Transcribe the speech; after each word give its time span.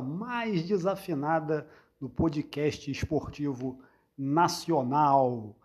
mais 0.00 0.62
desafinada 0.62 1.66
do 2.00 2.08
podcast 2.08 2.90
esportivo 2.90 3.80
nacional. 4.16 5.56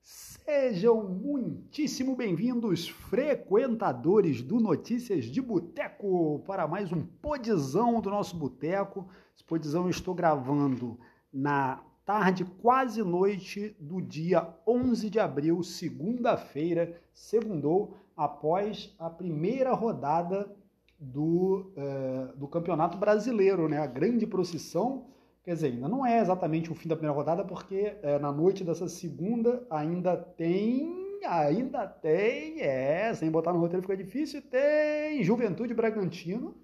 Sejam 0.00 1.02
muitíssimo 1.02 2.14
bem-vindos, 2.14 2.88
frequentadores 2.88 4.42
do 4.42 4.60
Notícias 4.60 5.24
de 5.24 5.40
Boteco, 5.40 6.42
para 6.46 6.68
mais 6.68 6.92
um 6.92 7.04
podzão 7.04 8.00
do 8.00 8.10
nosso 8.10 8.36
boteco. 8.36 9.08
Esse 9.34 9.42
podzão 9.42 9.84
eu 9.84 9.90
estou 9.90 10.14
gravando 10.14 10.98
na 11.32 11.82
tarde, 12.04 12.44
quase 12.44 13.02
noite 13.02 13.76
do 13.80 14.00
dia 14.00 14.48
11 14.64 15.10
de 15.10 15.18
abril, 15.18 15.62
segunda-feira, 15.64 17.00
segundou, 17.12 17.96
após 18.16 18.94
a 18.98 19.10
primeira 19.10 19.74
rodada 19.74 20.55
do, 20.98 21.72
é, 21.76 22.28
do 22.36 22.48
Campeonato 22.48 22.96
Brasileiro, 22.96 23.68
né? 23.68 23.78
A 23.78 23.86
grande 23.86 24.26
procissão. 24.26 25.06
Quer 25.44 25.54
dizer, 25.54 25.66
ainda 25.68 25.88
não 25.88 26.04
é 26.04 26.20
exatamente 26.20 26.72
o 26.72 26.74
fim 26.74 26.88
da 26.88 26.96
primeira 26.96 27.16
rodada, 27.16 27.44
porque 27.44 27.96
é, 28.02 28.18
na 28.18 28.32
noite 28.32 28.64
dessa 28.64 28.88
segunda 28.88 29.66
ainda 29.70 30.16
tem. 30.16 31.04
Ainda 31.24 31.86
tem, 31.88 32.60
é, 32.60 33.12
sem 33.12 33.30
botar 33.30 33.52
no 33.52 33.58
roteiro 33.58 33.82
fica 33.82 33.96
difícil, 33.96 34.40
tem 34.42 35.24
Juventude 35.24 35.74
Bragantino. 35.74 36.54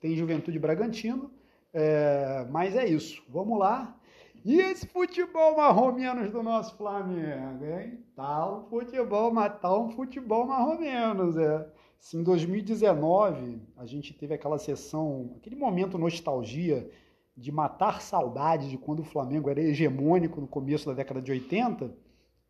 Tem 0.00 0.14
Juventude 0.14 0.58
Bragantino. 0.58 1.32
É, 1.72 2.46
mas 2.50 2.76
é 2.76 2.86
isso. 2.86 3.24
Vamos 3.28 3.58
lá. 3.58 3.96
E 4.44 4.60
esse 4.60 4.86
futebol 4.86 5.56
marrom 5.56 5.92
menos 5.92 6.30
do 6.30 6.42
nosso 6.42 6.76
Flamengo, 6.76 7.64
hein? 7.64 8.04
Tá 8.14 8.54
um 8.54 8.64
futebol, 8.64 9.32
mas 9.32 9.58
tá 9.58 9.74
um 9.76 9.88
futebol 9.90 10.46
marrom 10.46 10.78
menos, 10.78 11.36
é. 11.38 11.66
Se 12.04 12.18
em 12.18 12.22
2019 12.22 13.62
a 13.78 13.86
gente 13.86 14.12
teve 14.12 14.34
aquela 14.34 14.58
sessão, 14.58 15.36
aquele 15.38 15.56
momento 15.56 15.96
nostalgia 15.96 16.86
de 17.34 17.50
matar 17.50 18.02
saudade 18.02 18.68
de 18.68 18.76
quando 18.76 19.00
o 19.00 19.04
Flamengo 19.04 19.48
era 19.48 19.62
hegemônico 19.62 20.38
no 20.38 20.46
começo 20.46 20.84
da 20.84 20.92
década 20.92 21.22
de 21.22 21.32
80, 21.32 21.96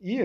e 0.01 0.19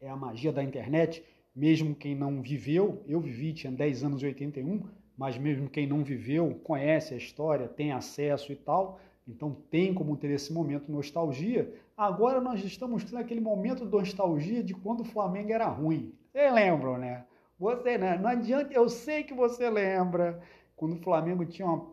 é 0.00 0.08
a 0.08 0.16
magia 0.16 0.52
da 0.52 0.64
internet, 0.64 1.24
mesmo 1.54 1.94
quem 1.94 2.16
não 2.16 2.42
viveu, 2.42 3.04
eu 3.06 3.20
vivi, 3.20 3.52
tinha 3.52 3.72
10 3.72 4.02
anos 4.02 4.20
e 4.20 4.26
81, 4.26 4.82
mas 5.16 5.38
mesmo 5.38 5.70
quem 5.70 5.86
não 5.86 6.02
viveu, 6.02 6.60
conhece 6.64 7.14
a 7.14 7.16
história, 7.16 7.68
tem 7.68 7.92
acesso 7.92 8.50
e 8.50 8.56
tal, 8.56 8.98
então 9.28 9.56
tem 9.70 9.94
como 9.94 10.16
ter 10.16 10.32
esse 10.32 10.52
momento 10.52 10.86
de 10.86 10.92
nostalgia. 10.92 11.72
Agora 11.96 12.40
nós 12.40 12.64
estamos 12.64 13.04
tendo 13.04 13.18
aquele 13.18 13.40
momento 13.40 13.84
de 13.84 13.92
nostalgia 13.92 14.60
de 14.60 14.74
quando 14.74 15.02
o 15.02 15.04
Flamengo 15.04 15.52
era 15.52 15.68
ruim. 15.68 16.12
Vocês 16.32 16.52
lembram, 16.52 16.98
né? 16.98 17.24
Você, 17.58 17.96
né? 17.96 18.18
Não 18.18 18.28
adianta, 18.28 18.72
eu 18.72 18.88
sei 18.88 19.22
que 19.22 19.34
você 19.34 19.70
lembra 19.70 20.40
quando 20.76 20.94
o 20.94 21.02
Flamengo 21.02 21.44
tinha 21.46 21.68
uma, 21.68 21.86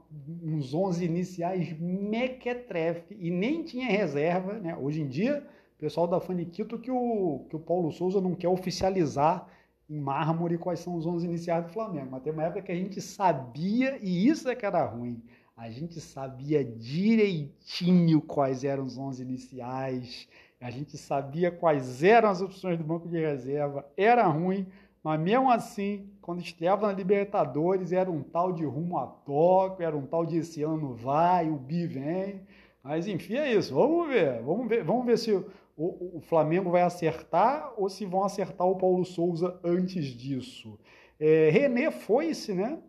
uns 0.44 0.74
11 0.74 1.06
iniciais 1.06 1.80
mequetrefe 1.80 3.16
e 3.20 3.30
nem 3.30 3.64
tinha 3.64 3.88
reserva, 3.88 4.54
né? 4.54 4.76
Hoje 4.76 5.02
em 5.02 5.08
dia, 5.08 5.46
o 5.78 5.80
pessoal 5.80 6.08
da 6.08 6.20
Faniquito 6.20 6.80
que 6.80 6.92
o, 6.92 7.46
que 7.50 7.56
o 7.56 7.60
Paulo 7.60 7.92
Souza 7.92 8.20
não 8.20 8.36
quer 8.36 8.50
oficializar 8.50 9.48
em 9.90 10.00
mármore 10.00 10.58
quais 10.58 10.80
são 10.80 10.96
os 10.96 11.06
11 11.06 11.26
iniciais 11.26 11.66
do 11.66 11.72
Flamengo. 11.72 12.08
Mas 12.12 12.24
tem 12.24 12.34
uma 12.34 12.44
época 12.44 12.64
que 12.64 12.72
a 12.72 12.76
gente 12.76 13.00
sabia, 13.02 14.00
e 14.02 14.28
isso 14.28 14.50
é 14.50 14.56
que 14.56 14.66
era 14.66 14.84
ruim, 14.86 15.22
a 15.56 15.70
gente 15.70 16.00
sabia 16.00 16.64
direitinho 16.64 18.22
quais 18.22 18.64
eram 18.64 18.86
os 18.86 18.98
11 18.98 19.22
iniciais, 19.22 20.28
a 20.60 20.72
gente 20.72 20.98
sabia 20.98 21.52
quais 21.52 22.04
eram 22.04 22.30
as 22.30 22.42
opções 22.42 22.78
do 22.78 22.84
banco 22.84 23.08
de 23.08 23.20
reserva, 23.20 23.86
era 23.98 24.26
ruim, 24.28 24.66
mas 25.04 25.20
mesmo 25.20 25.50
assim, 25.50 26.12
quando 26.22 26.42
estreava 26.42 26.88
na 26.88 26.94
Libertadores, 26.94 27.92
era 27.92 28.10
um 28.10 28.22
tal 28.22 28.54
de 28.54 28.64
rumo 28.64 28.98
a 29.00 29.08
Tóquio, 29.08 29.84
era 29.84 29.98
um 29.98 30.06
tal 30.06 30.26
de 30.26 30.38
esse 30.38 30.62
ano 30.62 30.94
vai, 30.94 31.50
o 31.50 31.56
bi 31.56 31.88
vem. 31.88 32.42
Mas 32.84 33.08
enfim, 33.08 33.36
é 33.36 33.54
isso. 33.54 33.74
Vamos 33.74 34.08
ver. 34.08 34.42
Vamos 34.44 34.68
ver, 34.68 34.84
vamos 34.84 35.06
ver 35.06 35.18
se 35.18 35.32
o, 35.32 36.18
o 36.18 36.22
Flamengo 36.22 36.70
vai 36.70 36.84
acertar 36.84 37.74
ou 37.78 37.90
se 37.90 38.06
vão 38.06 38.24
acertar 38.24 38.68
o 38.68 38.78
Paulo 38.78 39.04
Souza 39.04 39.60
antes 39.64 40.06
disso. 40.06 40.80
É, 41.20 41.50
René 41.50 41.90
foi-se, 41.90 42.54
né? 42.54 42.80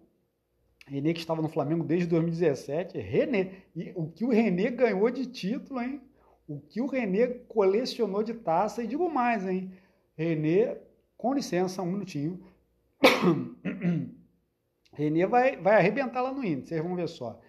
René 0.86 1.14
que 1.14 1.20
estava 1.20 1.40
no 1.40 1.48
Flamengo 1.48 1.84
desde 1.84 2.06
2017. 2.08 2.98
René. 2.98 3.52
E 3.74 3.92
o 3.94 4.10
que 4.10 4.24
o 4.24 4.30
René 4.30 4.70
ganhou 4.70 5.10
de 5.10 5.24
título, 5.24 5.80
hein? 5.80 6.00
O 6.46 6.60
que 6.60 6.82
o 6.82 6.86
René 6.86 7.26
colecionou 7.48 8.22
de 8.22 8.34
taça. 8.34 8.82
E 8.82 8.86
digo 8.86 9.08
mais, 9.08 9.46
hein? 9.46 9.70
René 10.14 10.76
com 11.22 11.32
licença, 11.32 11.80
um 11.80 11.86
minutinho. 11.86 12.42
Renê 14.92 15.24
vai, 15.24 15.56
vai 15.56 15.76
arrebentar 15.76 16.20
lá 16.20 16.32
no 16.32 16.44
índice, 16.44 16.70
vocês 16.70 16.82
vão 16.82 16.96
ver 16.96 17.08
só. 17.08 17.40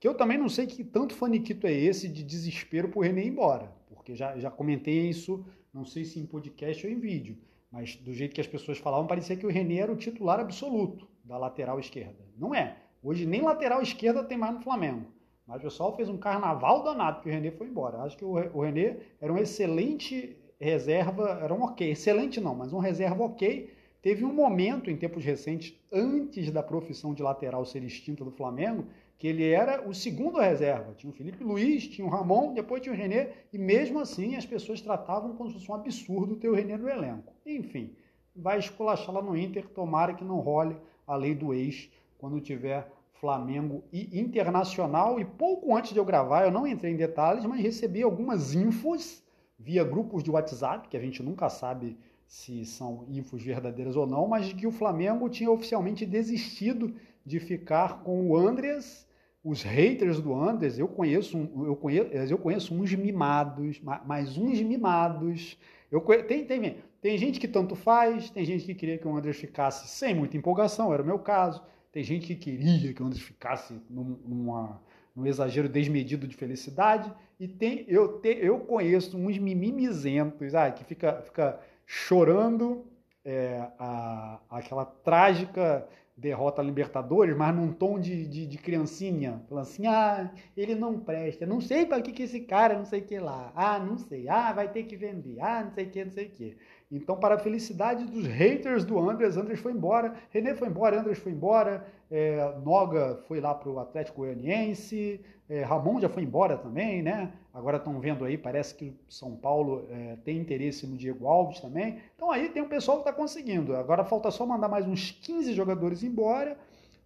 Que 0.00 0.08
eu 0.08 0.14
também 0.14 0.36
não 0.36 0.48
sei 0.48 0.66
que 0.66 0.82
tanto 0.82 1.14
faniquito 1.14 1.64
é 1.68 1.72
esse 1.72 2.08
de 2.08 2.24
desespero 2.24 2.88
por 2.88 3.02
Renê 3.02 3.22
ir 3.22 3.28
embora. 3.28 3.72
Porque 3.86 4.16
já, 4.16 4.36
já 4.36 4.50
comentei 4.50 5.08
isso, 5.08 5.46
não 5.72 5.84
sei 5.84 6.04
se 6.04 6.18
em 6.18 6.26
podcast 6.26 6.84
ou 6.84 6.92
em 6.92 6.98
vídeo. 6.98 7.38
Mas 7.70 7.94
do 7.94 8.12
jeito 8.12 8.34
que 8.34 8.40
as 8.40 8.48
pessoas 8.48 8.78
falavam, 8.78 9.06
parecia 9.06 9.36
que 9.36 9.46
o 9.46 9.50
Renê 9.50 9.76
era 9.76 9.92
o 9.92 9.96
titular 9.96 10.40
absoluto 10.40 11.06
da 11.22 11.38
lateral 11.38 11.78
esquerda. 11.78 12.26
Não 12.36 12.52
é. 12.52 12.78
Hoje 13.00 13.26
nem 13.26 13.42
lateral 13.42 13.80
esquerda 13.80 14.24
tem 14.24 14.36
mais 14.36 14.54
no 14.54 14.60
Flamengo. 14.60 15.06
Mas 15.46 15.60
o 15.60 15.62
pessoal 15.62 15.94
fez 15.94 16.08
um 16.08 16.18
carnaval 16.18 16.82
danado 16.82 17.20
que 17.20 17.28
o 17.28 17.32
Renê 17.32 17.52
foi 17.52 17.68
embora. 17.68 18.02
Acho 18.02 18.16
que 18.16 18.24
o, 18.24 18.60
Renê 18.60 18.96
era 19.20 19.32
um 19.32 19.38
excelente 19.38 20.36
reserva 20.60 21.40
era 21.42 21.54
um 21.54 21.62
ok, 21.62 21.90
excelente 21.90 22.40
não, 22.40 22.54
mas 22.54 22.72
um 22.72 22.78
reserva 22.78 23.24
ok. 23.24 23.72
Teve 24.02 24.24
um 24.24 24.32
momento 24.32 24.90
em 24.90 24.96
tempos 24.96 25.24
recentes, 25.24 25.74
antes 25.92 26.50
da 26.50 26.62
profissão 26.62 27.12
de 27.12 27.22
lateral 27.22 27.64
ser 27.64 27.82
extinta 27.82 28.24
do 28.24 28.30
Flamengo, 28.30 28.86
que 29.18 29.26
ele 29.26 29.50
era 29.50 29.86
o 29.86 29.92
segundo 29.92 30.38
reserva. 30.38 30.94
Tinha 30.96 31.10
o 31.10 31.14
Felipe 31.14 31.44
Luiz, 31.44 31.86
tinha 31.86 32.06
o 32.06 32.10
Ramon, 32.10 32.54
depois 32.54 32.82
tinha 32.82 32.94
o 32.94 32.96
Renê, 32.96 33.28
e 33.52 33.58
mesmo 33.58 33.98
assim 33.98 34.36
as 34.36 34.46
pessoas 34.46 34.80
tratavam 34.80 35.34
como 35.34 35.50
se 35.50 35.56
fosse 35.56 35.70
um 35.70 35.74
absurdo 35.74 36.36
ter 36.36 36.48
o 36.48 36.54
Renê 36.54 36.78
no 36.78 36.88
elenco. 36.88 37.30
Enfim, 37.44 37.92
vai 38.34 38.58
esculachar 38.58 39.14
lá 39.14 39.20
no 39.20 39.36
Inter, 39.36 39.68
tomara 39.68 40.14
que 40.14 40.24
não 40.24 40.40
role 40.40 40.76
a 41.06 41.14
lei 41.14 41.34
do 41.34 41.52
ex 41.52 41.90
quando 42.16 42.40
tiver 42.40 42.90
Flamengo 43.14 43.84
e 43.92 44.18
Internacional. 44.18 45.20
E 45.20 45.24
pouco 45.26 45.76
antes 45.76 45.92
de 45.92 45.98
eu 45.98 46.04
gravar, 46.06 46.44
eu 46.44 46.50
não 46.50 46.66
entrei 46.66 46.92
em 46.92 46.96
detalhes, 46.96 47.44
mas 47.44 47.60
recebi 47.60 48.02
algumas 48.02 48.54
infos 48.54 49.22
via 49.62 49.84
grupos 49.84 50.22
de 50.22 50.30
WhatsApp, 50.30 50.88
que 50.88 50.96
a 50.96 51.00
gente 51.00 51.22
nunca 51.22 51.48
sabe 51.48 51.96
se 52.26 52.64
são 52.64 53.04
infos 53.08 53.42
verdadeiras 53.42 53.96
ou 53.96 54.06
não, 54.06 54.26
mas 54.26 54.52
que 54.52 54.66
o 54.66 54.72
Flamengo 54.72 55.28
tinha 55.28 55.50
oficialmente 55.50 56.06
desistido 56.06 56.94
de 57.26 57.38
ficar 57.38 58.02
com 58.02 58.30
o 58.30 58.36
Andreas, 58.36 59.06
os 59.42 59.62
haters 59.62 60.20
do 60.20 60.34
Andreas, 60.34 60.78
eu 60.78 60.88
conheço, 60.88 61.36
eu 61.66 61.74
conheço, 61.74 62.10
eu 62.12 62.38
conheço 62.38 62.74
uns 62.74 62.94
mimados, 62.94 63.80
mas 64.06 64.36
uns 64.36 64.60
mimados. 64.62 65.58
Eu 65.90 66.00
tem, 66.26 66.44
tem, 66.44 66.76
tem 67.00 67.18
gente 67.18 67.40
que 67.40 67.48
tanto 67.48 67.74
faz, 67.74 68.30
tem 68.30 68.44
gente 68.44 68.64
que 68.64 68.74
queria 68.74 68.96
que 68.96 69.08
o 69.08 69.16
Andreas 69.16 69.36
ficasse 69.36 69.88
sem 69.88 70.14
muita 70.14 70.36
empolgação, 70.36 70.92
era 70.92 71.02
o 71.02 71.06
meu 71.06 71.18
caso. 71.18 71.62
Tem 71.90 72.04
gente 72.04 72.28
que 72.28 72.36
queria 72.36 72.94
que 72.94 73.02
o 73.02 73.06
Andreas 73.06 73.24
ficasse 73.24 73.74
numa, 73.90 74.80
um 75.20 75.26
exagero 75.26 75.68
desmedido 75.68 76.26
de 76.26 76.36
felicidade. 76.36 77.12
E 77.38 77.46
tem, 77.46 77.84
eu, 77.88 78.20
te, 78.20 78.38
eu 78.40 78.58
conheço 78.60 79.16
uns 79.16 79.38
mimimizentos 79.38 80.54
ah, 80.54 80.70
que 80.70 80.84
fica, 80.84 81.22
fica 81.22 81.60
chorando 81.86 82.84
é, 83.24 83.66
a, 83.78 84.40
aquela 84.50 84.84
trágica 84.84 85.86
derrota 86.20 86.60
Libertadores, 86.60 87.34
mas 87.34 87.54
num 87.54 87.72
tom 87.72 87.98
de, 87.98 88.26
de, 88.26 88.46
de, 88.46 88.58
criancinha, 88.58 89.42
falando 89.48 89.62
assim, 89.64 89.86
ah, 89.86 90.30
ele 90.54 90.74
não 90.74 91.00
presta, 91.00 91.46
não 91.46 91.60
sei 91.60 91.86
para 91.86 92.02
que, 92.02 92.12
que 92.12 92.24
esse 92.24 92.40
cara, 92.40 92.76
não 92.76 92.84
sei 92.84 93.00
o 93.00 93.04
que 93.04 93.18
lá, 93.18 93.50
ah, 93.56 93.78
não 93.78 93.96
sei, 93.96 94.28
ah, 94.28 94.52
vai 94.52 94.68
ter 94.70 94.82
que 94.82 94.96
vender, 94.96 95.40
ah, 95.40 95.64
não 95.64 95.72
sei 95.72 95.86
o 95.86 95.90
que, 95.90 96.04
não 96.04 96.12
sei 96.12 96.26
o 96.26 96.30
que. 96.30 96.56
Então, 96.90 97.16
para 97.16 97.36
a 97.36 97.38
felicidade 97.38 98.04
dos 98.04 98.26
haters 98.26 98.84
do 98.84 98.98
Andres, 98.98 99.36
Andres 99.36 99.60
foi 99.60 99.72
embora, 99.72 100.14
René 100.30 100.54
foi 100.54 100.66
embora, 100.66 100.98
Andres 100.98 101.18
foi 101.18 101.30
embora, 101.30 101.86
é, 102.10 102.52
Noga 102.64 103.20
foi 103.28 103.40
lá 103.40 103.54
para 103.54 103.68
o 103.68 103.78
Atlético 103.78 104.22
Goianiense, 104.22 105.20
é, 105.48 105.62
Ramon 105.62 106.00
já 106.00 106.08
foi 106.08 106.24
embora 106.24 106.56
também, 106.56 107.00
né? 107.00 107.32
Agora 107.54 107.76
estão 107.76 108.00
vendo 108.00 108.24
aí, 108.24 108.36
parece 108.36 108.74
que 108.74 108.92
São 109.08 109.36
Paulo 109.36 109.84
é, 109.88 110.16
tem 110.24 110.38
interesse 110.38 110.84
no 110.86 110.96
Diego 110.96 111.26
Alves 111.28 111.60
também. 111.60 111.98
Então 112.16 112.30
aí 112.30 112.48
tem 112.48 112.62
um 112.62 112.68
pessoal 112.68 112.98
que 112.98 113.08
está 113.08 113.12
conseguindo. 113.12 113.76
Agora 113.76 114.04
falta 114.04 114.30
só 114.30 114.44
mandar 114.44 114.68
mais 114.68 114.86
uns 114.86 115.12
15 115.12 115.52
jogadores 115.52 116.02
embora, 116.02 116.56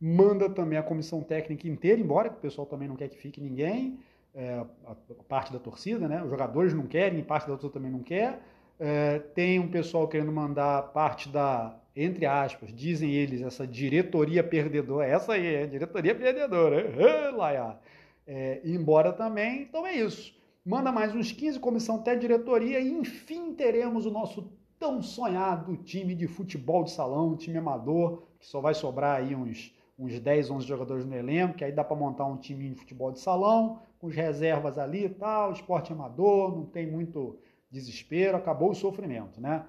manda 0.01 0.49
também 0.49 0.79
a 0.79 0.83
comissão 0.83 1.23
técnica 1.23 1.69
inteira 1.69 2.01
embora, 2.01 2.31
que 2.31 2.37
o 2.37 2.41
pessoal 2.41 2.67
também 2.67 2.89
não 2.89 2.97
quer 2.97 3.09
que 3.09 3.17
fique 3.17 3.41
ninguém, 3.41 3.99
é, 4.35 4.65
a 4.87 4.95
parte 5.29 5.53
da 5.53 5.59
torcida, 5.59 6.09
né? 6.09 6.23
Os 6.23 6.31
jogadores 6.31 6.73
não 6.73 6.87
querem, 6.87 7.23
parte 7.23 7.45
da 7.45 7.53
torcida 7.53 7.73
também 7.73 7.91
não 7.91 8.03
quer. 8.03 8.41
É, 8.79 9.19
tem 9.19 9.61
um 9.61 9.69
pessoal 9.69 10.09
querendo 10.09 10.33
mandar 10.33 10.93
parte 10.93 11.29
da, 11.29 11.79
entre 11.95 12.27
aspas, 12.27 12.75
dizem 12.75 13.13
eles, 13.13 13.41
essa 13.41 13.67
diretoria 13.67 14.43
perdedora, 14.43 15.07
essa 15.07 15.35
aí 15.35 15.47
é 15.47 15.67
diretoria 15.67 16.15
perdedora, 16.15 17.31
lá, 17.37 17.81
é, 18.27 18.61
embora 18.65 19.13
também, 19.13 19.63
então 19.63 19.87
é 19.87 19.95
isso. 19.95 20.35
Manda 20.65 20.91
mais 20.91 21.15
uns 21.15 21.31
15, 21.31 21.61
comissão 21.61 21.97
até 21.97 22.17
diretoria, 22.17 22.81
e 22.81 22.91
enfim 22.91 23.53
teremos 23.55 24.07
o 24.07 24.11
nosso 24.11 24.51
tão 24.79 25.01
sonhado 25.03 25.77
time 25.77 26.15
de 26.15 26.27
futebol 26.27 26.83
de 26.83 26.91
salão, 26.91 27.37
time 27.37 27.59
amador, 27.59 28.23
que 28.41 28.47
só 28.47 28.61
vai 28.61 28.75
sobrar 28.75 29.19
aí 29.21 29.37
uns, 29.37 29.73
uns 29.99 30.19
10, 30.19 30.51
11 30.51 30.67
jogadores 30.67 31.05
no 31.05 31.15
elenco, 31.15 31.55
que 31.55 31.65
aí 31.65 31.71
dá 31.71 31.85
para 31.85 31.97
montar 31.97 32.27
um 32.27 32.37
time 32.37 32.71
de 32.71 32.75
futebol 32.75 33.13
de 33.13 33.21
salão, 33.21 33.79
com 33.99 34.09
os 34.09 34.15
reservas 34.15 34.79
ali 34.79 35.05
e 35.05 35.09
tal, 35.09 35.53
esporte 35.53 35.93
amador, 35.93 36.57
não 36.57 36.67
tem 36.67 36.87
muito 36.91 37.39
desespero, 37.75 38.37
acabou 38.37 38.71
o 38.71 38.75
sofrimento, 38.75 39.41
né? 39.41 39.65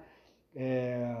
É... 0.54 1.14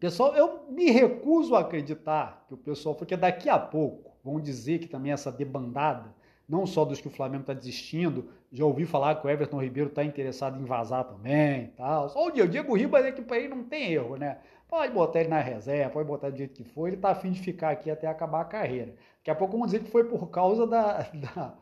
Pessoal, 0.00 0.34
eu 0.34 0.66
me 0.70 0.90
recuso 0.90 1.54
a 1.54 1.60
acreditar 1.60 2.44
que 2.48 2.54
o 2.54 2.56
pessoal, 2.56 2.94
porque 2.94 3.16
daqui 3.16 3.48
a 3.48 3.58
pouco 3.58 4.12
vão 4.24 4.40
dizer 4.40 4.78
que 4.78 4.86
também 4.86 5.12
essa 5.12 5.30
debandada, 5.30 6.14
não 6.48 6.66
só 6.66 6.84
dos 6.84 7.00
que 7.00 7.08
o 7.08 7.10
Flamengo 7.10 7.42
está 7.42 7.52
desistindo, 7.52 8.28
já 8.50 8.64
ouvi 8.64 8.86
falar 8.86 9.16
que 9.16 9.26
o 9.26 9.30
Everton 9.30 9.60
Ribeiro 9.60 9.90
está 9.90 10.04
interessado 10.04 10.60
em 10.60 10.64
vazar 10.64 11.04
também 11.04 11.68
tal. 11.76 12.08
Só 12.08 12.26
o 12.26 12.30
Diego, 12.30 12.76
Ribas 12.76 13.04
é 13.04 13.12
que 13.12 13.22
para 13.22 13.38
ele 13.38 13.48
não 13.48 13.64
tem 13.64 13.92
erro, 13.92 14.16
né? 14.16 14.38
Pode 14.68 14.92
botar 14.92 15.20
ele 15.20 15.28
na 15.28 15.40
reserva, 15.40 15.90
pode 15.90 16.08
botar 16.08 16.30
do 16.30 16.36
jeito 16.36 16.54
que 16.54 16.64
for, 16.64 16.88
ele 16.88 16.96
está 16.96 17.10
afim 17.10 17.30
de 17.30 17.40
ficar 17.40 17.70
aqui 17.70 17.90
até 17.90 18.06
acabar 18.06 18.40
a 18.40 18.44
carreira. 18.44 18.94
Daqui 19.18 19.30
a 19.30 19.34
pouco 19.34 19.52
vamos 19.52 19.68
dizer 19.68 19.84
que 19.84 19.90
foi 19.90 20.04
por 20.04 20.28
causa 20.30 20.66
da, 20.66 21.06
da. 21.14 21.54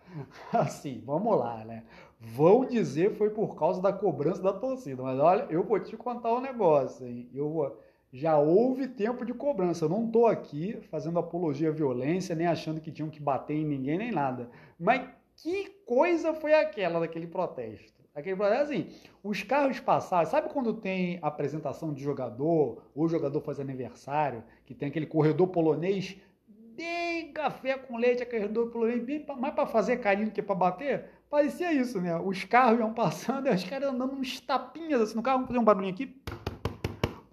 Assim, 0.52 1.02
vamos 1.04 1.38
lá, 1.38 1.64
né? 1.64 1.84
Vão 2.24 2.64
dizer 2.64 3.16
foi 3.16 3.30
por 3.30 3.56
causa 3.56 3.82
da 3.82 3.92
cobrança 3.92 4.40
da 4.40 4.52
torcida. 4.52 5.02
Mas 5.02 5.18
olha, 5.18 5.46
eu 5.50 5.64
vou 5.64 5.80
te 5.80 5.96
contar 5.96 6.32
um 6.32 6.40
negócio, 6.40 7.06
hein? 7.06 7.28
Eu, 7.34 7.76
já 8.12 8.38
houve 8.38 8.86
tempo 8.86 9.24
de 9.24 9.34
cobrança. 9.34 9.86
Eu 9.86 9.88
não 9.88 10.06
estou 10.06 10.26
aqui 10.26 10.78
fazendo 10.90 11.18
apologia 11.18 11.70
à 11.70 11.72
violência, 11.72 12.36
nem 12.36 12.46
achando 12.46 12.80
que 12.80 12.92
tinham 12.92 13.10
que 13.10 13.20
bater 13.20 13.54
em 13.56 13.64
ninguém, 13.64 13.98
nem 13.98 14.12
nada. 14.12 14.48
Mas 14.78 15.08
que 15.36 15.70
coisa 15.84 16.32
foi 16.32 16.52
aquela 16.52 17.00
daquele 17.00 17.26
protesto? 17.26 18.02
Aquele 18.14 18.36
protesto, 18.36 18.64
assim, 18.64 18.88
os 19.24 19.42
carros 19.42 19.80
passaram. 19.80 20.30
Sabe 20.30 20.50
quando 20.50 20.74
tem 20.74 21.18
apresentação 21.22 21.92
de 21.92 22.02
jogador, 22.02 22.82
ou 22.94 23.04
o 23.04 23.08
jogador 23.08 23.40
faz 23.40 23.58
aniversário, 23.58 24.44
que 24.64 24.74
tem 24.74 24.90
aquele 24.90 25.06
corredor 25.06 25.48
polonês, 25.48 26.16
bem 26.76 27.32
café 27.32 27.78
com 27.78 27.96
leite, 27.96 28.22
aquele 28.22 28.42
corredor 28.42 28.70
polonês, 28.70 29.02
bem, 29.02 29.24
mais 29.38 29.54
para 29.54 29.66
fazer 29.66 29.96
carinho 29.96 30.30
que 30.30 30.42
para 30.42 30.54
bater? 30.54 31.21
Parecia 31.32 31.72
isso, 31.72 31.98
né? 31.98 32.14
Os 32.20 32.44
carros 32.44 32.78
iam 32.78 32.92
passando 32.92 33.48
e 33.48 33.50
os 33.50 33.64
caras 33.64 33.88
andando 33.88 34.12
uns 34.12 34.38
tapinhas 34.38 35.00
assim 35.00 35.16
no 35.16 35.22
carro, 35.22 35.38
vamos 35.38 35.48
fazer 35.48 35.58
um 35.60 35.64
barulhinho 35.64 35.94
aqui 35.94 36.14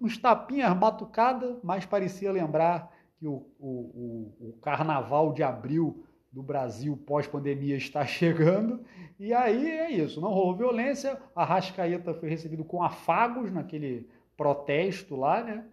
uns 0.00 0.16
tapinhas 0.16 0.72
batucada, 0.72 1.58
mas 1.62 1.84
parecia 1.84 2.32
lembrar 2.32 2.90
que 3.18 3.26
o, 3.26 3.46
o, 3.58 3.68
o, 4.40 4.48
o 4.48 4.52
carnaval 4.62 5.34
de 5.34 5.42
abril 5.42 6.02
do 6.32 6.42
Brasil 6.42 6.96
pós-pandemia 6.96 7.76
está 7.76 8.06
chegando. 8.08 8.82
E 9.18 9.34
aí 9.34 9.68
é 9.68 9.90
isso, 9.90 10.18
não 10.18 10.30
rolou 10.30 10.56
violência. 10.56 11.20
A 11.36 11.44
Rascaeta 11.44 12.14
foi 12.14 12.30
recebido 12.30 12.64
com 12.64 12.82
afagos 12.82 13.52
naquele 13.52 14.08
protesto 14.34 15.14
lá, 15.14 15.44
né? 15.44 15.66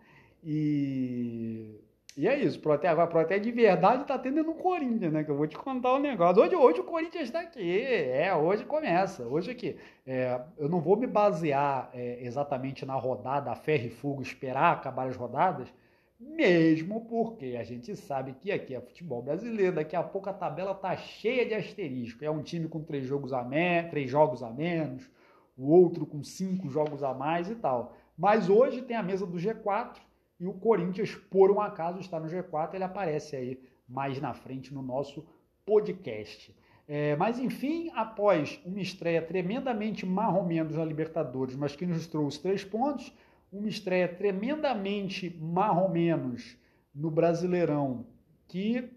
E 0.44 1.80
e 2.18 2.28
é 2.28 2.36
isso, 2.36 2.60
Proté, 2.60 2.88
agora 2.88 3.06
Proté 3.06 3.38
de 3.38 3.52
verdade 3.52 4.02
está 4.02 4.18
tendo 4.18 4.44
no 4.44 4.56
Corinthians, 4.56 5.14
né? 5.14 5.24
Que 5.24 5.30
eu 5.30 5.38
vou 5.38 5.46
te 5.46 5.56
contar 5.56 5.94
um 5.94 6.00
negócio. 6.00 6.42
Hoje, 6.42 6.56
hoje 6.56 6.80
o 6.80 6.84
Corinthians 6.84 7.26
está 7.26 7.42
aqui, 7.42 7.80
é, 7.80 8.34
hoje 8.34 8.66
começa, 8.66 9.22
hoje 9.28 9.52
aqui. 9.52 9.78
É, 10.04 10.42
eu 10.58 10.68
não 10.68 10.82
vou 10.82 10.98
me 10.98 11.06
basear 11.06 11.92
é, 11.94 12.26
exatamente 12.26 12.84
na 12.88 12.96
rodada, 12.96 13.52
a 13.52 13.56
ferro 13.56 13.86
e 13.86 13.90
fogo, 13.92 14.24
esperar 14.24 14.74
acabar 14.74 15.08
as 15.08 15.16
rodadas, 15.16 15.72
mesmo 16.20 17.06
porque 17.06 17.56
a 17.56 17.64
gente 17.64 17.96
sabe 17.96 18.34
que 18.34 18.52
aqui 18.52 18.74
é 18.74 18.82
futebol 18.82 19.22
brasileiro, 19.22 19.76
daqui 19.76 19.96
a 19.96 20.02
pouco 20.02 20.28
a 20.28 20.34
tabela 20.34 20.74
tá 20.74 20.98
cheia 20.98 21.46
de 21.46 21.54
asterisco. 21.54 22.26
É 22.26 22.32
um 22.32 22.42
time 22.42 22.68
com 22.68 22.82
três 22.82 23.06
jogos 23.06 23.32
a, 23.32 23.44
me 23.44 23.84
três 23.92 24.10
jogos 24.10 24.42
a 24.42 24.50
menos, 24.50 25.08
o 25.56 25.72
outro 25.72 26.04
com 26.04 26.24
cinco 26.24 26.68
jogos 26.68 27.04
a 27.04 27.14
mais 27.14 27.48
e 27.48 27.54
tal. 27.54 27.96
Mas 28.18 28.50
hoje 28.50 28.82
tem 28.82 28.98
a 28.98 29.04
mesa 29.04 29.28
do 29.28 29.38
G4 29.38 30.07
e 30.40 30.46
o 30.46 30.54
Corinthians, 30.54 31.16
por 31.16 31.52
um 31.52 31.60
acaso, 31.60 32.00
está 32.00 32.20
no 32.20 32.28
G4, 32.28 32.76
ele 32.76 32.84
aparece 32.84 33.36
aí 33.36 33.60
mais 33.88 34.20
na 34.22 34.34
frente 34.34 34.74
no 34.74 34.82
nosso 34.82 35.26
podcast. 35.66 36.56
É, 36.88 37.16
mas 37.16 37.40
enfim, 37.40 37.92
após 37.94 38.62
uma 38.66 38.80
estreia 38.80 39.22
tremendamente 39.22 40.06
marromenos 40.06 40.76
na 40.76 40.86
Libertadores, 40.86 41.56
mas 41.56 41.76
que 41.76 41.86
nos 41.86 42.08
trouxe 42.08 42.42
três 42.42 42.64
pontos, 42.64 43.14
uma 43.52 43.68
estreia 43.68 44.08
tremendamente 44.08 45.36
marromenos 45.40 46.58
no 46.94 47.12
Brasileirão, 47.12 48.06
que 48.48 48.90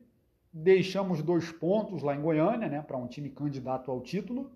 deixamos 0.53 1.23
dois 1.23 1.51
pontos 1.51 2.03
lá 2.03 2.15
em 2.15 2.21
Goiânia, 2.21 2.69
né, 2.69 2.83
para 2.83 2.97
um 2.97 3.07
time 3.07 3.31
candidato 3.31 3.91
ao 3.91 4.01
título, 4.01 4.51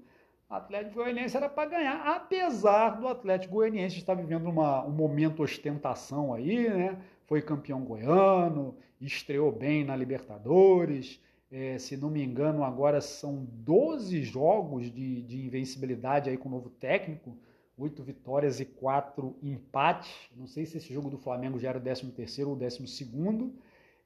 Atlético 0.49 0.97
Goianiense 0.97 1.37
era 1.37 1.49
para 1.49 1.69
ganhar, 1.69 2.07
apesar 2.07 2.91
do 3.01 3.09
Atlético 3.09 3.55
Goianiense 3.55 3.99
estar 3.99 4.15
vivendo 4.15 4.49
uma, 4.49 4.85
um 4.85 4.91
momento 4.91 5.43
ostentação 5.43 6.35
aí, 6.35 6.69
né? 6.69 6.99
Foi 7.27 7.41
campeão 7.41 7.81
goiano, 7.83 8.77
estreou 9.01 9.51
bem 9.51 9.85
na 9.85 9.97
Libertadores. 9.97 11.21
É, 11.51 11.79
se 11.79 11.97
não 11.97 12.11
me 12.11 12.23
engano, 12.23 12.65
agora 12.65 13.01
são 13.01 13.47
12 13.51 14.23
jogos 14.23 14.91
de, 14.93 15.23
de 15.23 15.47
invencibilidade 15.47 16.29
aí 16.29 16.37
com 16.37 16.49
o 16.49 16.53
novo 16.53 16.69
técnico, 16.69 17.37
oito 17.79 18.03
vitórias 18.03 18.61
e 18.61 18.65
quatro 18.65 19.37
empates. 19.43 20.13
Não 20.37 20.47
sei 20.47 20.67
se 20.67 20.77
esse 20.77 20.93
jogo 20.93 21.09
do 21.09 21.19
Flamengo 21.19 21.59
já 21.59 21.71
era 21.71 21.79
o 21.79 21.81
13 21.81 22.11
terceiro 22.13 22.51
ou 22.51 22.57
12 22.57 22.87
segundo. 22.89 23.55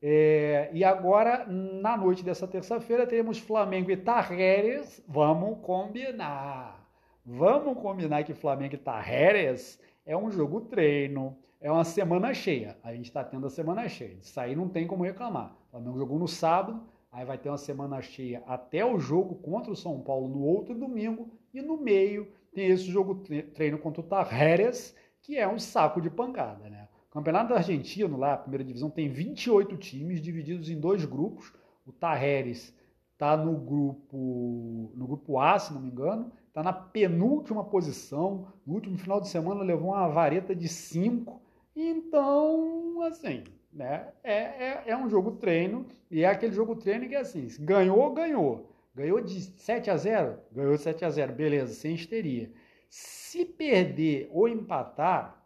É, 0.00 0.70
e 0.72 0.84
agora, 0.84 1.44
na 1.46 1.96
noite 1.96 2.24
dessa 2.24 2.46
terça-feira, 2.46 3.06
teremos 3.06 3.38
Flamengo 3.38 3.90
e 3.90 3.96
Tarreres. 3.96 5.02
Vamos 5.08 5.58
combinar. 5.60 6.88
Vamos 7.24 7.78
combinar 7.78 8.24
que 8.24 8.32
Flamengo 8.32 8.74
e 8.74 8.78
Tarreres 8.78 9.80
é 10.06 10.16
um 10.16 10.30
jogo 10.30 10.62
treino, 10.62 11.36
é 11.60 11.70
uma 11.70 11.84
semana 11.84 12.32
cheia. 12.32 12.78
A 12.82 12.94
gente 12.94 13.06
está 13.06 13.22
tendo 13.22 13.46
a 13.46 13.50
semana 13.50 13.88
cheia. 13.88 14.16
Isso 14.22 14.40
aí 14.40 14.56
não 14.56 14.68
tem 14.68 14.86
como 14.86 15.04
reclamar. 15.04 15.54
O 15.66 15.70
Flamengo 15.72 15.98
jogou 15.98 16.18
no 16.18 16.28
sábado, 16.28 16.82
aí 17.12 17.24
vai 17.26 17.36
ter 17.36 17.50
uma 17.50 17.58
semana 17.58 18.00
cheia 18.00 18.42
até 18.46 18.84
o 18.84 18.98
jogo 18.98 19.34
contra 19.36 19.72
o 19.72 19.76
São 19.76 20.00
Paulo 20.00 20.28
no 20.28 20.42
outro 20.42 20.74
domingo, 20.74 21.30
e 21.52 21.60
no 21.60 21.76
meio 21.76 22.32
tem 22.54 22.68
esse 22.68 22.84
jogo 22.84 23.22
treino 23.54 23.78
contra 23.78 24.00
o 24.00 24.04
Tarreres, 24.04 24.96
que 25.20 25.36
é 25.36 25.46
um 25.46 25.58
saco 25.58 26.00
de 26.00 26.08
pancada, 26.08 26.70
né? 26.70 26.87
Campeonato 27.18 27.52
Argentino, 27.52 28.16
lá, 28.16 28.36
primeira 28.36 28.62
divisão, 28.62 28.88
tem 28.88 29.08
28 29.08 29.76
times 29.76 30.20
divididos 30.20 30.70
em 30.70 30.78
dois 30.78 31.04
grupos. 31.04 31.52
O 31.84 31.90
Tarreres 31.90 32.72
está 33.14 33.36
no 33.36 33.56
grupo 33.56 34.92
no 34.94 35.04
grupo 35.04 35.36
A, 35.40 35.58
se 35.58 35.74
não 35.74 35.80
me 35.80 35.88
engano, 35.88 36.30
está 36.46 36.62
na 36.62 36.72
penúltima 36.72 37.64
posição. 37.64 38.46
No 38.64 38.74
último 38.74 38.96
final 38.96 39.20
de 39.20 39.26
semana 39.26 39.64
levou 39.64 39.88
uma 39.88 40.06
vareta 40.06 40.54
de 40.54 40.68
5. 40.68 41.42
Então, 41.74 43.02
assim, 43.02 43.42
né, 43.72 44.12
é, 44.22 44.34
é, 44.34 44.82
é, 44.86 44.96
um 44.96 45.10
jogo 45.10 45.32
treino 45.32 45.86
e 46.08 46.22
é 46.22 46.28
aquele 46.28 46.52
jogo 46.52 46.76
treino 46.76 47.08
que 47.08 47.16
é 47.16 47.20
assim, 47.20 47.48
ganhou, 47.58 48.14
ganhou. 48.14 48.72
Ganhou 48.94 49.20
de 49.20 49.40
7 49.40 49.90
a 49.90 49.96
0? 49.96 50.38
Ganhou 50.52 50.76
de 50.76 50.82
7 50.82 51.04
a 51.04 51.10
0, 51.10 51.32
beleza, 51.32 51.74
sem 51.74 51.96
histeria. 51.96 52.52
Se 52.88 53.44
perder 53.44 54.30
ou 54.32 54.48
empatar, 54.48 55.44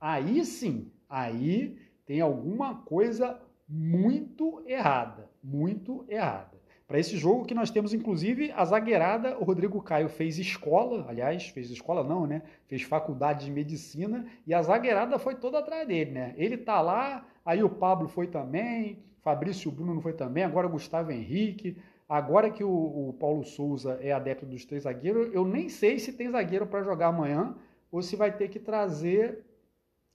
aí 0.00 0.42
sim 0.46 0.90
aí 1.12 1.76
tem 2.06 2.22
alguma 2.22 2.74
coisa 2.74 3.38
muito 3.68 4.62
errada, 4.66 5.28
muito 5.44 6.06
errada. 6.08 6.50
Para 6.88 6.98
esse 6.98 7.16
jogo 7.16 7.44
que 7.44 7.54
nós 7.54 7.70
temos, 7.70 7.94
inclusive, 7.94 8.50
a 8.52 8.64
zagueirada, 8.64 9.38
o 9.38 9.44
Rodrigo 9.44 9.80
Caio 9.82 10.08
fez 10.08 10.38
escola, 10.38 11.06
aliás, 11.08 11.48
fez 11.48 11.70
escola 11.70 12.02
não, 12.02 12.26
né? 12.26 12.42
Fez 12.66 12.82
faculdade 12.82 13.46
de 13.46 13.50
medicina 13.50 14.26
e 14.46 14.52
a 14.52 14.62
zagueirada 14.62 15.18
foi 15.18 15.34
toda 15.34 15.58
atrás 15.58 15.86
dele, 15.86 16.10
né? 16.10 16.34
Ele 16.36 16.56
tá 16.56 16.80
lá, 16.80 17.26
aí 17.44 17.62
o 17.62 17.70
Pablo 17.70 18.08
foi 18.08 18.26
também, 18.26 18.98
Fabrício 19.22 19.70
Bruno 19.70 20.00
foi 20.00 20.12
também, 20.12 20.44
agora 20.44 20.66
o 20.66 20.70
Gustavo 20.70 21.12
Henrique. 21.12 21.76
Agora 22.08 22.50
que 22.50 22.62
o, 22.62 22.68
o 23.08 23.16
Paulo 23.18 23.42
Souza 23.42 23.98
é 24.02 24.12
adepto 24.12 24.44
dos 24.44 24.66
três 24.66 24.82
zagueiros, 24.82 25.32
eu 25.32 25.46
nem 25.46 25.70
sei 25.70 25.98
se 25.98 26.12
tem 26.12 26.30
zagueiro 26.30 26.66
para 26.66 26.82
jogar 26.82 27.08
amanhã 27.08 27.54
ou 27.90 28.02
se 28.02 28.16
vai 28.16 28.30
ter 28.36 28.48
que 28.48 28.58
trazer 28.58 29.42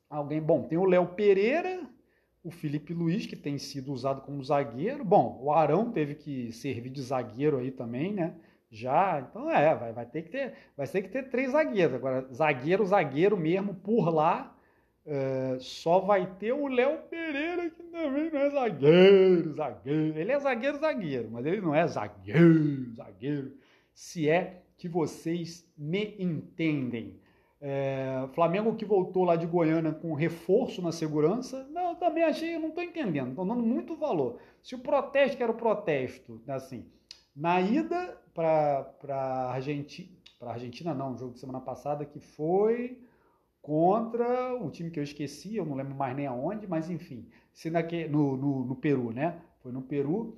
Alguém, 0.09 0.41
bom, 0.41 0.63
tem 0.63 0.77
o 0.77 0.85
Léo 0.85 1.07
Pereira, 1.07 1.81
o 2.43 2.49
Felipe 2.49 2.93
Luiz, 2.93 3.25
que 3.25 3.35
tem 3.35 3.57
sido 3.57 3.91
usado 3.91 4.21
como 4.21 4.43
zagueiro. 4.43 5.03
Bom, 5.03 5.39
o 5.41 5.51
Arão 5.51 5.91
teve 5.91 6.15
que 6.15 6.51
servir 6.51 6.89
de 6.89 7.01
zagueiro 7.01 7.57
aí 7.57 7.71
também, 7.71 8.13
né? 8.13 8.35
Já, 8.69 9.25
então 9.29 9.49
é, 9.49 9.73
vai, 9.75 9.93
vai 9.93 10.05
ter 10.05 10.23
que 10.23 10.29
ter, 10.29 10.53
vai 10.75 10.87
ter 10.87 11.01
que 11.01 11.09
ter 11.09 11.29
três 11.29 11.51
zagueiros. 11.51 11.95
Agora, 11.95 12.27
zagueiro, 12.33 12.85
zagueiro 12.85 13.37
mesmo 13.37 13.73
por 13.73 14.09
lá, 14.13 14.55
é, 15.05 15.57
só 15.59 15.99
vai 15.99 16.25
ter 16.37 16.51
o 16.51 16.67
Léo 16.67 16.99
Pereira, 17.09 17.69
que 17.69 17.83
também 17.83 18.29
não 18.29 18.39
é 18.39 18.49
zagueiro, 18.49 19.53
zagueiro. 19.53 20.19
Ele 20.19 20.31
é 20.31 20.39
zagueiro, 20.39 20.79
zagueiro, 20.79 21.29
mas 21.31 21.45
ele 21.45 21.61
não 21.61 21.73
é 21.73 21.87
zagueiro, 21.87 22.93
zagueiro. 22.93 23.53
Se 23.93 24.29
é 24.29 24.63
que 24.77 24.87
vocês 24.87 25.65
me 25.77 26.15
entendem. 26.19 27.19
É, 27.59 28.27
Flamengo 28.33 28.75
que 28.75 28.85
voltou 28.85 29.23
lá 29.23 29.35
de 29.35 29.47
Goiânia 29.47 29.91
com 29.91 30.13
reforço 30.13 30.81
na 30.81 30.91
segurança, 30.91 31.67
não, 31.71 31.95
também 31.95 32.23
achei, 32.23 32.55
eu 32.55 32.59
não 32.59 32.69
estou 32.69 32.83
entendendo, 32.83 33.29
estão 33.29 33.47
dando 33.47 33.63
muito 33.63 33.95
valor. 33.95 34.39
Se 34.61 34.75
o 34.75 34.79
protesto 34.79 35.41
era 35.41 35.51
o 35.51 35.55
protesto, 35.55 36.41
né, 36.45 36.53
assim, 36.53 36.85
na 37.35 37.59
ida 37.59 38.15
para 38.33 38.93
a 39.09 39.51
Argentina, 39.53 40.09
para 40.39 40.51
Argentina 40.51 40.93
não, 40.93 41.13
o 41.13 41.17
jogo 41.17 41.33
de 41.33 41.39
semana 41.39 41.59
passada 41.59 42.05
que 42.05 42.19
foi 42.19 42.99
contra 43.61 44.55
o 44.55 44.69
time 44.69 44.91
que 44.91 44.99
eu 44.99 45.03
esqueci, 45.03 45.55
eu 45.55 45.65
não 45.65 45.75
lembro 45.75 45.95
mais 45.95 46.15
nem 46.15 46.27
aonde, 46.27 46.67
mas 46.67 46.89
enfim, 46.89 47.27
se 47.51 47.69
naque, 47.69 48.07
no, 48.07 48.37
no, 48.37 48.65
no 48.65 48.75
Peru, 48.75 49.11
né? 49.11 49.41
Foi 49.61 49.71
no 49.71 49.81
Peru. 49.81 50.37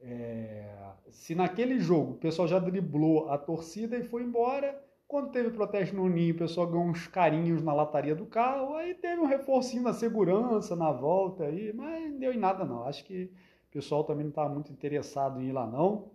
É, 0.00 0.68
se 1.10 1.34
naquele 1.34 1.78
jogo 1.78 2.12
o 2.12 2.18
pessoal 2.18 2.46
já 2.46 2.58
driblou 2.58 3.30
a 3.30 3.38
torcida 3.38 3.96
e 3.96 4.04
foi 4.04 4.22
embora, 4.22 4.78
quando 5.08 5.30
teve 5.30 5.50
protesto 5.50 5.94
no 5.94 6.08
Ninho, 6.08 6.34
o 6.34 6.38
pessoal 6.38 6.66
ganhou 6.66 6.84
uns 6.86 7.06
carinhos 7.06 7.62
na 7.62 7.72
lataria 7.72 8.14
do 8.14 8.26
carro, 8.26 8.74
aí 8.74 8.94
teve 8.94 9.20
um 9.20 9.26
reforcinho 9.26 9.82
na 9.82 9.92
segurança, 9.92 10.74
na 10.74 10.90
volta 10.90 11.44
aí, 11.44 11.72
mas 11.72 12.10
não 12.10 12.18
deu 12.18 12.32
em 12.32 12.38
nada 12.38 12.64
não. 12.64 12.84
Acho 12.84 13.04
que 13.04 13.30
o 13.68 13.70
pessoal 13.70 14.04
também 14.04 14.24
não 14.24 14.30
estava 14.30 14.52
muito 14.52 14.72
interessado 14.72 15.40
em 15.40 15.48
ir 15.48 15.52
lá 15.52 15.66
não. 15.66 16.10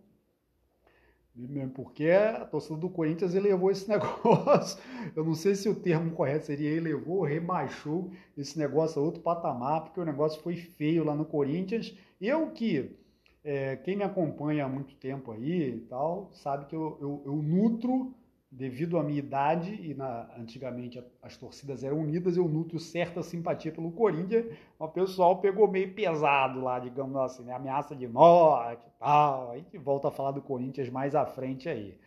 Porque 1.74 2.10
a 2.10 2.45
torcida 2.45 2.77
do 2.77 2.89
Corinthians 2.89 3.33
elevou 3.33 3.71
esse 3.71 3.88
negócio. 3.89 4.77
Eu 5.15 5.24
não 5.24 5.33
sei 5.33 5.55
se 5.55 5.69
o 5.69 5.75
termo 5.75 6.12
correto 6.12 6.48
seria 6.48 6.69
elevou, 6.69 7.24
rebaixou 7.24 8.12
esse 8.38 8.60
negócio 8.60 9.01
a 9.01 9.05
outro 9.05 9.21
patamar, 9.21 9.86
porque 9.86 10.00
o 10.00 10.05
negócio 10.05 10.41
foi 10.41 10.57
feio 10.57 11.05
lá 11.05 11.15
no 11.15 11.24
Corinthians. 11.24 11.98
Eu 12.19 12.51
que, 12.51 12.98
é, 13.43 13.77
quem 13.77 13.95
me 13.95 14.03
acompanha 14.03 14.65
há 14.65 14.69
muito 14.69 14.93
tempo 14.95 15.31
aí 15.31 15.75
e 15.75 15.79
tal, 15.81 16.29
sabe 16.33 16.65
que 16.65 16.75
eu, 16.75 16.98
eu, 17.00 17.21
eu 17.25 17.36
nutro 17.38 18.13
devido 18.51 18.98
à 18.98 19.03
minha 19.03 19.20
idade, 19.20 19.74
e 19.81 19.93
na, 19.93 20.29
antigamente 20.38 21.01
as 21.22 21.38
torcidas 21.38 21.86
eram 21.86 22.00
unidas, 22.00 22.36
eu 22.36 22.48
nutro 22.50 22.77
certa 22.79 23.24
simpatia 23.24 23.72
pelo 23.72 23.91
Corinthians, 23.93 24.46
o 24.77 24.88
pessoal 24.89 25.39
pegou 25.39 25.70
meio 25.70 25.93
pesado 25.93 26.60
lá, 26.60 26.77
digamos 26.77 27.15
assim, 27.15 27.43
né? 27.43 27.53
ameaça 27.53 27.96
de 27.96 28.08
morte 28.08 28.86
e 28.86 29.00
tal, 29.00 29.51
aí 29.51 29.63
que 29.63 29.77
volta 29.77 30.10
a 30.10 30.12
falar 30.12 30.31
do 30.31 30.41
Corinthians 30.41 30.89
mais 30.89 31.15
à 31.15 31.25
frente 31.25 31.70
aí. 31.70 31.98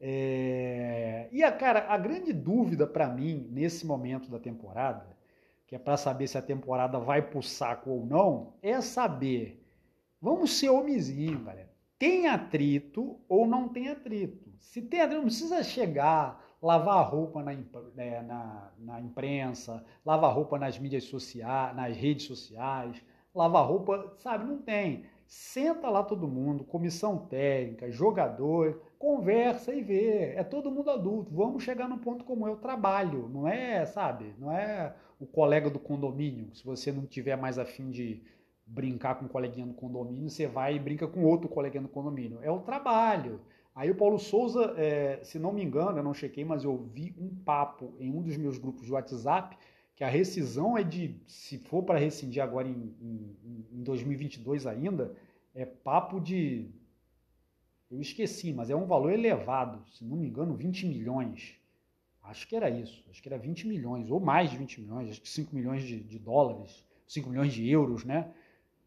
É... 0.00 1.28
E, 1.30 1.44
a, 1.44 1.52
cara, 1.52 1.86
a 1.88 1.96
grande 1.96 2.32
dúvida 2.32 2.86
para 2.88 3.08
mim, 3.08 3.48
nesse 3.52 3.86
momento 3.86 4.28
da 4.28 4.40
temporada, 4.40 5.06
que 5.64 5.76
é 5.76 5.78
para 5.78 5.96
saber 5.96 6.26
se 6.26 6.36
a 6.36 6.42
temporada 6.42 6.98
vai 6.98 7.22
pro 7.22 7.40
saco 7.40 7.90
ou 7.90 8.04
não, 8.04 8.54
é 8.60 8.80
saber, 8.80 9.64
vamos 10.20 10.58
ser 10.58 10.70
homizinho, 10.70 11.44
galera, 11.44 11.70
tem 11.98 12.26
atrito 12.26 13.16
ou 13.28 13.46
não 13.46 13.68
tem 13.68 13.88
atrito. 13.88 14.43
Se 14.64 14.82
tem 14.82 15.06
não 15.06 15.22
precisa 15.22 15.62
chegar, 15.62 16.42
lavar 16.60 17.08
roupa 17.08 17.42
na, 17.42 17.52
né, 17.94 18.22
na, 18.22 18.72
na 18.78 19.00
imprensa, 19.00 19.84
lavar 20.04 20.34
roupa 20.34 20.58
nas 20.58 20.78
mídias 20.78 21.04
sociais, 21.04 21.76
nas 21.76 21.96
redes 21.96 22.26
sociais, 22.26 23.00
lavar 23.34 23.66
roupa, 23.66 24.14
sabe? 24.18 24.44
Não 24.44 24.58
tem. 24.58 25.04
Senta 25.26 25.88
lá 25.88 26.02
todo 26.02 26.26
mundo, 26.26 26.64
comissão 26.64 27.18
técnica, 27.18 27.90
jogador, 27.90 28.82
conversa 28.98 29.72
e 29.72 29.82
vê. 29.82 30.34
É 30.34 30.42
todo 30.42 30.70
mundo 30.70 30.90
adulto. 30.90 31.32
Vamos 31.32 31.62
chegar 31.62 31.88
no 31.88 31.98
ponto 31.98 32.24
como 32.24 32.48
é 32.48 32.50
o 32.50 32.56
trabalho, 32.56 33.28
não 33.28 33.46
é, 33.46 33.84
sabe? 33.86 34.34
Não 34.38 34.50
é 34.50 34.94
o 35.20 35.26
colega 35.26 35.70
do 35.70 35.78
condomínio. 35.78 36.54
Se 36.54 36.64
você 36.64 36.90
não 36.90 37.06
tiver 37.06 37.36
mais 37.36 37.58
afim 37.58 37.90
de 37.90 38.22
brincar 38.66 39.16
com 39.16 39.26
um 39.26 39.28
coleguinha 39.28 39.66
no 39.66 39.74
condomínio, 39.74 40.30
você 40.30 40.46
vai 40.46 40.74
e 40.74 40.80
brinca 40.80 41.06
com 41.06 41.24
outro 41.24 41.48
coleguinha 41.48 41.82
no 41.82 41.88
condomínio. 41.88 42.38
É 42.42 42.50
o 42.50 42.60
trabalho. 42.60 43.40
Aí 43.74 43.90
o 43.90 43.94
Paulo 43.94 44.18
Souza, 44.18 44.74
é, 44.76 45.20
se 45.24 45.38
não 45.38 45.52
me 45.52 45.62
engano, 45.62 45.98
eu 45.98 46.02
não 46.02 46.14
chequei, 46.14 46.44
mas 46.44 46.62
eu 46.62 46.76
vi 46.76 47.14
um 47.18 47.28
papo 47.28 47.92
em 47.98 48.12
um 48.12 48.22
dos 48.22 48.36
meus 48.36 48.56
grupos 48.56 48.86
de 48.86 48.92
WhatsApp 48.92 49.56
que 49.96 50.04
a 50.04 50.08
rescisão 50.08 50.76
é 50.76 50.82
de, 50.82 51.16
se 51.26 51.58
for 51.58 51.82
para 51.82 51.98
rescindir 51.98 52.42
agora 52.42 52.68
em, 52.68 52.94
em, 53.00 53.66
em 53.72 53.82
2022 53.82 54.66
ainda, 54.66 55.14
é 55.54 55.64
papo 55.64 56.20
de, 56.20 56.68
eu 57.90 58.00
esqueci, 58.00 58.52
mas 58.52 58.70
é 58.70 58.76
um 58.76 58.86
valor 58.86 59.12
elevado, 59.12 59.84
se 59.90 60.04
não 60.04 60.16
me 60.16 60.26
engano, 60.26 60.54
20 60.54 60.86
milhões. 60.86 61.54
Acho 62.24 62.48
que 62.48 62.56
era 62.56 62.68
isso, 62.70 63.04
acho 63.10 63.22
que 63.22 63.28
era 63.28 63.38
20 63.38 63.68
milhões, 63.68 64.10
ou 64.10 64.18
mais 64.18 64.50
de 64.50 64.56
20 64.56 64.80
milhões, 64.80 65.10
acho 65.10 65.20
que 65.20 65.28
5 65.28 65.54
milhões 65.54 65.84
de, 65.84 66.00
de 66.00 66.18
dólares, 66.18 66.84
5 67.06 67.28
milhões 67.28 67.52
de 67.52 67.68
euros, 67.68 68.04
né? 68.04 68.32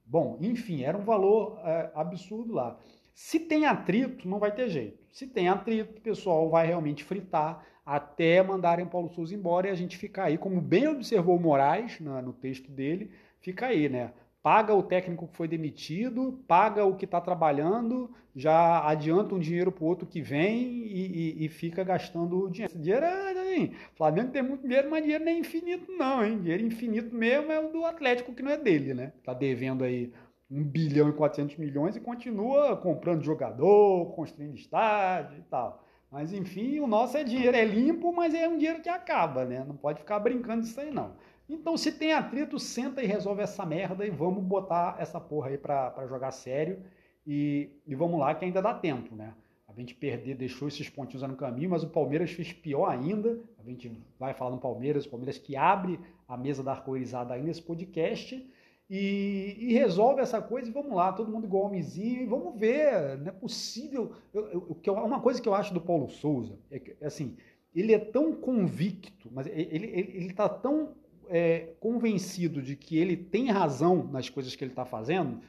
Bom, 0.05 0.37
enfim, 0.41 0.83
era 0.83 0.97
um 0.97 1.03
valor 1.03 1.59
é, 1.63 1.91
absurdo 1.93 2.53
lá. 2.53 2.79
Se 3.19 3.39
tem 3.39 3.65
atrito, 3.65 4.29
não 4.29 4.37
vai 4.37 4.53
ter 4.53 4.69
jeito. 4.69 4.99
Se 5.11 5.25
tem 5.25 5.49
atrito, 5.49 5.97
o 5.97 6.01
pessoal 6.01 6.51
vai 6.51 6.67
realmente 6.67 7.03
fritar 7.03 7.65
até 7.83 8.43
mandarem 8.43 8.85
Paulo 8.85 9.09
Souza 9.09 9.33
embora 9.33 9.67
e 9.67 9.71
a 9.71 9.75
gente 9.75 9.97
ficar 9.97 10.25
aí, 10.25 10.37
como 10.37 10.61
bem 10.61 10.87
observou 10.87 11.35
o 11.35 11.39
Moraes 11.39 11.99
na, 11.99 12.21
no 12.21 12.31
texto 12.31 12.69
dele, 12.69 13.09
fica 13.41 13.65
aí, 13.65 13.89
né? 13.89 14.13
Paga 14.43 14.75
o 14.75 14.83
técnico 14.83 15.27
que 15.27 15.35
foi 15.35 15.47
demitido, 15.47 16.39
paga 16.47 16.85
o 16.85 16.95
que 16.95 17.05
está 17.05 17.19
trabalhando, 17.19 18.11
já 18.35 18.87
adianta 18.87 19.33
um 19.33 19.39
dinheiro 19.39 19.71
para 19.71 19.83
o 19.83 19.87
outro 19.87 20.05
que 20.05 20.21
vem 20.21 20.61
e, 20.61 21.33
e, 21.39 21.45
e, 21.45 21.49
fica 21.49 21.83
gastando 21.83 22.47
dinheiro. 22.51 22.71
Esse 22.71 22.79
dinheiro 22.79 23.03
é 23.03 23.31
assim, 23.31 23.71
Flamengo 23.95 24.31
tem 24.31 24.43
muito 24.43 24.61
dinheiro, 24.61 24.91
mas 24.91 25.01
dinheiro 25.01 25.25
não 25.25 25.31
é 25.31 25.39
infinito, 25.39 25.91
não, 25.91 26.23
hein? 26.23 26.37
Dinheiro 26.37 26.63
infinito 26.63 27.15
mesmo 27.15 27.51
é 27.51 27.59
o 27.59 27.71
do 27.71 27.83
Atlético, 27.83 28.31
que 28.31 28.43
não 28.43 28.51
é 28.51 28.57
dele, 28.57 28.93
né? 28.93 29.11
Tá 29.23 29.33
devendo 29.33 29.83
aí 29.83 30.13
1 30.49 30.63
bilhão 30.63 31.09
e 31.09 31.13
400 31.13 31.57
milhões 31.57 31.95
e 31.95 31.99
continua 31.99 32.77
comprando 32.77 33.23
jogador, 33.23 34.13
construindo 34.13 34.55
estádio 34.55 35.39
e 35.39 35.41
tal. 35.43 35.83
Mas 36.11 36.31
enfim, 36.31 36.79
o 36.79 36.87
nosso 36.87 37.17
é 37.17 37.23
dinheiro, 37.23 37.55
é 37.55 37.65
limpo, 37.65 38.13
mas 38.13 38.33
é 38.33 38.47
um 38.47 38.57
dinheiro 38.57 38.81
que 38.81 38.89
acaba, 38.89 39.43
né? 39.43 39.63
Não 39.67 39.75
pode 39.75 39.99
ficar 39.99 40.19
brincando 40.19 40.61
disso 40.61 40.79
aí, 40.79 40.89
não. 40.89 41.15
Então, 41.49 41.77
se 41.77 41.91
tem 41.91 42.13
atrito, 42.13 42.59
senta 42.59 43.01
e 43.01 43.05
resolve 43.05 43.41
essa 43.41 43.65
merda 43.65 44.05
e 44.05 44.09
vamos 44.09 44.43
botar 44.43 44.97
essa 44.99 45.19
porra 45.19 45.49
aí 45.49 45.57
pra, 45.57 45.91
pra 45.91 46.07
jogar 46.07 46.31
sério. 46.31 46.81
E, 47.25 47.69
e 47.85 47.95
vamos 47.95 48.19
lá, 48.19 48.33
que 48.35 48.45
ainda 48.45 48.61
dá 48.61 48.73
tempo, 48.73 49.15
né? 49.15 49.33
A 49.67 49.73
gente 49.73 49.93
perder, 49.93 50.35
deixou 50.35 50.67
esses 50.67 50.89
pontinhos 50.89 51.27
no 51.27 51.35
caminho, 51.35 51.69
mas 51.69 51.83
o 51.83 51.89
Palmeiras 51.89 52.31
fez 52.31 52.51
pior 52.51 52.89
ainda. 52.89 53.39
A 53.59 53.63
gente 53.63 53.91
vai 54.17 54.33
falar 54.33 54.51
no 54.51 54.57
Palmeiras, 54.57 55.05
o 55.05 55.09
Palmeiras 55.09 55.37
que 55.37 55.55
abre 55.55 55.99
a 56.27 56.37
mesa 56.37 56.63
da 56.63 56.71
arco-irizada 56.71 57.33
aí 57.33 57.43
nesse 57.43 57.61
podcast. 57.61 58.45
E, 58.89 59.57
e, 59.59 59.73
resolve 59.73 60.21
essa 60.21 60.41
coisa 60.41 60.69
e 60.69 60.71
vamos 60.71 60.95
lá, 60.95 61.11
todo 61.11 61.29
mundo 61.29 61.45
igual 61.45 61.65
homenzinho, 61.65 62.21
e 62.21 62.25
vamos 62.25 62.57
ver, 62.57 63.17
não 63.17 63.27
é 63.27 63.31
possível. 63.31 64.13
Eu, 64.33 64.77
eu, 64.81 64.93
uma 64.93 65.19
coisa 65.19 65.41
que 65.41 65.49
eu 65.49 65.53
acho 65.53 65.73
do 65.73 65.81
Paulo 65.81 66.09
Souza 66.09 66.57
é 66.71 66.79
que, 66.79 66.95
assim, 67.03 67.35
ele 67.75 67.93
é 67.93 67.99
tão 67.99 68.33
convicto, 68.33 69.29
mas 69.31 69.45
ele 69.47 70.27
está 70.27 70.47
tão 70.47 70.95
é, 71.27 71.73
convencido 71.81 72.61
de 72.61 72.77
que 72.77 72.97
ele 72.97 73.17
tem 73.17 73.51
razão 73.51 74.07
nas 74.09 74.29
coisas 74.29 74.55
que 74.55 74.63
ele 74.63 74.71
está 74.71 74.85
fazendo, 74.85 75.41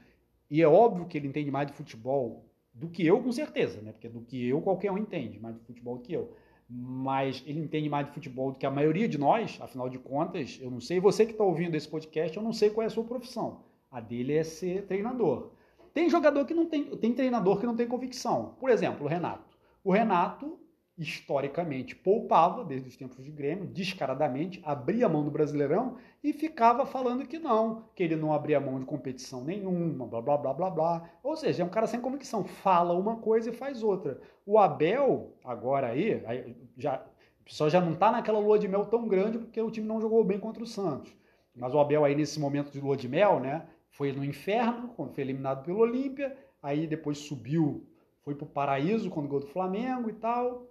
e 0.50 0.60
é 0.60 0.66
óbvio 0.66 1.06
que 1.06 1.16
ele 1.16 1.28
entende 1.28 1.50
mais 1.50 1.68
de 1.68 1.74
futebol 1.74 2.44
do 2.74 2.88
que 2.88 3.06
eu, 3.06 3.22
com 3.22 3.32
certeza, 3.32 3.80
né? 3.82 3.92
Porque 3.92 4.08
do 4.08 4.20
que 4.20 4.48
eu, 4.48 4.60
qualquer 4.60 4.90
um 4.90 4.98
entende 4.98 5.38
mais 5.38 5.54
de 5.54 5.60
futebol 5.62 5.96
do 5.96 6.02
que 6.02 6.12
eu. 6.12 6.32
Mas 6.68 7.42
ele 7.46 7.60
entende 7.60 7.88
mais 7.88 8.06
de 8.06 8.12
futebol 8.12 8.52
do 8.52 8.58
que 8.58 8.66
a 8.66 8.70
maioria 8.70 9.08
de 9.08 9.16
nós, 9.16 9.58
afinal 9.60 9.88
de 9.88 9.98
contas, 9.98 10.58
eu 10.60 10.70
não 10.70 10.80
sei, 10.80 11.00
você 11.00 11.24
que 11.24 11.32
está 11.32 11.42
ouvindo 11.42 11.74
esse 11.74 11.88
podcast, 11.88 12.36
eu 12.36 12.42
não 12.42 12.52
sei 12.52 12.68
qual 12.68 12.84
é 12.84 12.86
a 12.86 12.90
sua 12.90 13.04
profissão. 13.04 13.62
A 13.90 14.00
dele 14.00 14.34
é 14.34 14.44
ser 14.44 14.84
treinador. 14.84 15.52
Tem 15.94 16.10
jogador 16.10 16.44
que 16.44 16.52
não 16.52 16.66
tem, 16.66 16.84
tem 16.96 17.14
treinador 17.14 17.58
que 17.58 17.66
não 17.66 17.74
tem 17.74 17.88
convicção. 17.88 18.54
Por 18.60 18.68
exemplo, 18.68 19.06
o 19.06 19.08
Renato. 19.08 19.56
O 19.82 19.90
Renato 19.90 20.58
historicamente 20.98 21.94
poupava, 21.94 22.64
desde 22.64 22.88
os 22.88 22.96
tempos 22.96 23.24
de 23.24 23.30
Grêmio, 23.30 23.66
descaradamente, 23.66 24.60
abria 24.64 25.06
a 25.06 25.08
mão 25.08 25.24
do 25.24 25.30
Brasileirão 25.30 25.96
e 26.22 26.32
ficava 26.32 26.84
falando 26.84 27.26
que 27.26 27.38
não, 27.38 27.84
que 27.94 28.02
ele 28.02 28.16
não 28.16 28.32
abria 28.32 28.58
mão 28.58 28.80
de 28.80 28.84
competição 28.84 29.44
nenhuma, 29.44 30.06
blá 30.06 30.20
blá 30.20 30.36
blá 30.36 30.52
blá 30.52 30.70
blá. 30.70 31.10
Ou 31.22 31.36
seja, 31.36 31.62
é 31.62 31.66
um 31.66 31.70
cara 31.70 31.86
sem 31.86 32.00
convicção, 32.00 32.44
fala 32.44 32.94
uma 32.94 33.16
coisa 33.16 33.50
e 33.50 33.52
faz 33.52 33.82
outra. 33.82 34.20
O 34.44 34.58
Abel, 34.58 35.36
agora 35.44 35.88
aí, 35.88 36.22
aí 36.26 36.56
já, 36.76 37.04
pessoal 37.48 37.70
já 37.70 37.80
não 37.80 37.94
está 37.94 38.12
naquela 38.12 38.38
lua 38.38 38.58
de 38.58 38.68
mel 38.68 38.84
tão 38.84 39.08
grande 39.08 39.38
porque 39.38 39.60
o 39.60 39.70
time 39.70 39.86
não 39.86 40.00
jogou 40.00 40.22
bem 40.22 40.38
contra 40.38 40.62
o 40.62 40.66
Santos. 40.66 41.16
Mas 41.56 41.74
o 41.74 41.78
Abel 41.80 42.04
aí 42.04 42.14
nesse 42.14 42.38
momento 42.38 42.70
de 42.70 42.80
lua 42.80 42.96
de 42.96 43.08
mel, 43.08 43.40
né, 43.40 43.66
foi 43.90 44.12
no 44.12 44.22
inferno, 44.22 44.88
quando 44.88 45.14
foi 45.14 45.24
eliminado 45.24 45.64
pelo 45.64 45.78
Olímpia, 45.78 46.36
aí 46.62 46.86
depois 46.86 47.18
subiu, 47.18 47.88
foi 48.22 48.34
para 48.34 48.44
o 48.44 48.48
paraíso 48.48 49.10
quando 49.10 49.28
gol 49.28 49.40
do 49.40 49.46
Flamengo 49.46 50.10
e 50.10 50.12
tal, 50.12 50.67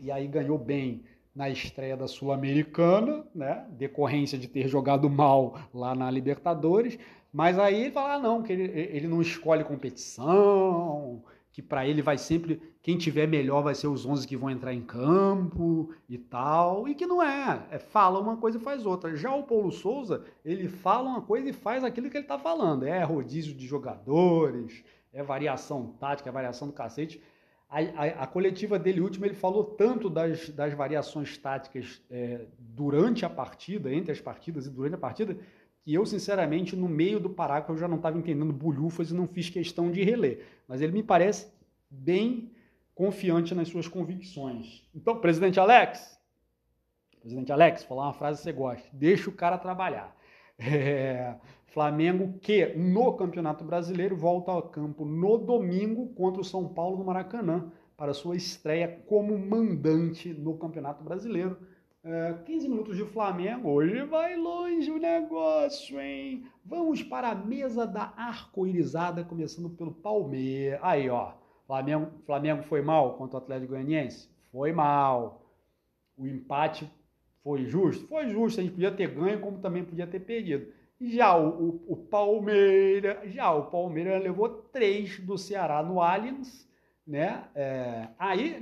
e 0.00 0.10
aí 0.10 0.26
ganhou 0.26 0.58
bem 0.58 1.02
na 1.34 1.48
estreia 1.48 1.96
da 1.96 2.08
Sul-Americana, 2.08 3.24
né? 3.34 3.64
Decorrência 3.70 4.36
de 4.36 4.48
ter 4.48 4.66
jogado 4.66 5.08
mal 5.08 5.58
lá 5.72 5.94
na 5.94 6.10
Libertadores. 6.10 6.98
Mas 7.32 7.58
aí 7.58 7.82
ele 7.82 7.90
fala, 7.92 8.14
ah, 8.14 8.18
não, 8.18 8.42
que 8.42 8.52
ele, 8.52 8.64
ele 8.64 9.06
não 9.06 9.22
escolhe 9.22 9.62
competição, 9.62 11.22
que 11.52 11.62
para 11.62 11.86
ele 11.86 12.00
vai 12.02 12.16
sempre, 12.16 12.60
quem 12.82 12.96
tiver 12.96 13.26
melhor 13.26 13.62
vai 13.62 13.74
ser 13.74 13.86
os 13.86 14.06
11 14.06 14.26
que 14.26 14.36
vão 14.36 14.48
entrar 14.48 14.72
em 14.72 14.80
campo 14.80 15.92
e 16.08 16.16
tal, 16.16 16.88
e 16.88 16.94
que 16.94 17.06
não 17.06 17.22
é, 17.22 17.66
é 17.70 17.78
fala 17.78 18.18
uma 18.18 18.36
coisa 18.36 18.58
e 18.58 18.60
faz 18.60 18.86
outra. 18.86 19.14
Já 19.14 19.34
o 19.34 19.42
Paulo 19.42 19.70
Souza, 19.70 20.24
ele 20.44 20.68
fala 20.68 21.08
uma 21.08 21.22
coisa 21.22 21.48
e 21.48 21.52
faz 21.52 21.84
aquilo 21.84 22.08
que 22.10 22.16
ele 22.16 22.24
está 22.24 22.38
falando, 22.38 22.84
é 22.84 23.02
rodízio 23.02 23.54
de 23.54 23.66
jogadores, 23.66 24.82
é 25.12 25.22
variação 25.22 25.94
tática, 26.00 26.28
é 26.28 26.32
variação 26.32 26.68
do 26.68 26.74
cacete, 26.74 27.20
a, 27.68 27.80
a, 27.80 28.06
a, 28.22 28.26
coletiva 28.26 28.78
dele 28.78 29.00
última, 29.00 29.26
ele 29.26 29.34
falou 29.34 29.62
tanto 29.62 30.08
das, 30.08 30.48
das 30.48 30.72
variações 30.72 31.36
táticas 31.36 32.00
é, 32.10 32.46
durante 32.58 33.26
a 33.26 33.30
partida, 33.30 33.92
entre 33.92 34.10
as 34.10 34.20
partidas 34.20 34.66
e 34.66 34.70
durante 34.70 34.94
a 34.94 34.98
partida, 34.98 35.36
que 35.82 35.92
eu, 35.92 36.06
sinceramente, 36.06 36.74
no 36.74 36.88
meio 36.88 37.20
do 37.20 37.28
parágrafo, 37.28 37.72
eu 37.72 37.76
já 37.76 37.86
não 37.86 37.96
estava 37.96 38.18
entendendo 38.18 38.52
bolhufas 38.52 39.10
e 39.10 39.14
não 39.14 39.26
fiz 39.26 39.50
questão 39.50 39.90
de 39.90 40.02
reler. 40.02 40.46
Mas 40.66 40.80
ele 40.80 40.92
me 40.92 41.02
parece 41.02 41.52
bem 41.90 42.50
confiante 42.94 43.54
nas 43.54 43.68
suas 43.68 43.86
convicções. 43.86 44.82
Então, 44.94 45.20
presidente 45.20 45.60
Alex, 45.60 46.18
presidente 47.20 47.52
Alex, 47.52 47.84
falar 47.84 48.04
uma 48.04 48.14
frase 48.14 48.38
que 48.38 48.44
você 48.44 48.52
gosta, 48.52 48.88
deixa 48.92 49.28
o 49.28 49.32
cara 49.32 49.58
trabalhar. 49.58 50.16
É, 50.60 51.36
Flamengo 51.78 52.40
que 52.40 52.74
no 52.74 53.12
Campeonato 53.12 53.62
Brasileiro 53.62 54.16
volta 54.16 54.50
ao 54.50 54.62
campo 54.62 55.04
no 55.04 55.38
domingo 55.38 56.08
contra 56.08 56.40
o 56.40 56.44
São 56.44 56.66
Paulo 56.66 56.98
no 56.98 57.04
Maracanã 57.04 57.70
para 57.96 58.12
sua 58.12 58.34
estreia 58.34 59.00
como 59.06 59.38
mandante 59.38 60.34
no 60.34 60.58
Campeonato 60.58 61.04
Brasileiro. 61.04 61.56
É, 62.02 62.34
15 62.44 62.68
minutos 62.68 62.96
de 62.96 63.04
Flamengo, 63.04 63.70
hoje 63.70 64.04
vai 64.06 64.36
longe 64.36 64.90
o 64.90 64.98
negócio, 64.98 66.00
hein? 66.00 66.46
Vamos 66.64 67.00
para 67.04 67.28
a 67.28 67.34
mesa 67.36 67.86
da 67.86 68.12
arco-irizada, 68.16 69.22
começando 69.22 69.70
pelo 69.70 69.92
Palmeiras. 69.92 70.80
Aí, 70.82 71.08
ó, 71.08 71.34
Flamengo, 71.64 72.10
Flamengo 72.26 72.64
foi 72.64 72.82
mal 72.82 73.14
contra 73.16 73.38
o 73.38 73.40
Atlético 73.40 73.74
Goianiense? 73.74 74.28
Foi 74.50 74.72
mal. 74.72 75.48
O 76.16 76.26
empate 76.26 76.90
foi 77.44 77.66
justo? 77.66 78.04
Foi 78.08 78.28
justo, 78.30 78.58
a 78.58 78.64
gente 78.64 78.72
podia 78.72 78.90
ter 78.90 79.14
ganho, 79.14 79.40
como 79.40 79.60
também 79.60 79.84
podia 79.84 80.08
ter 80.08 80.18
perdido. 80.18 80.76
Já 81.00 81.36
o, 81.36 81.80
o, 81.86 81.96
Palmeiras, 81.96 83.32
já 83.32 83.52
o 83.52 83.66
Palmeiras 83.66 84.22
levou 84.22 84.48
três 84.48 85.18
do 85.20 85.38
Ceará 85.38 85.82
no 85.82 86.00
Allianz, 86.00 86.68
né? 87.06 87.44
É, 87.54 88.08
aí, 88.18 88.60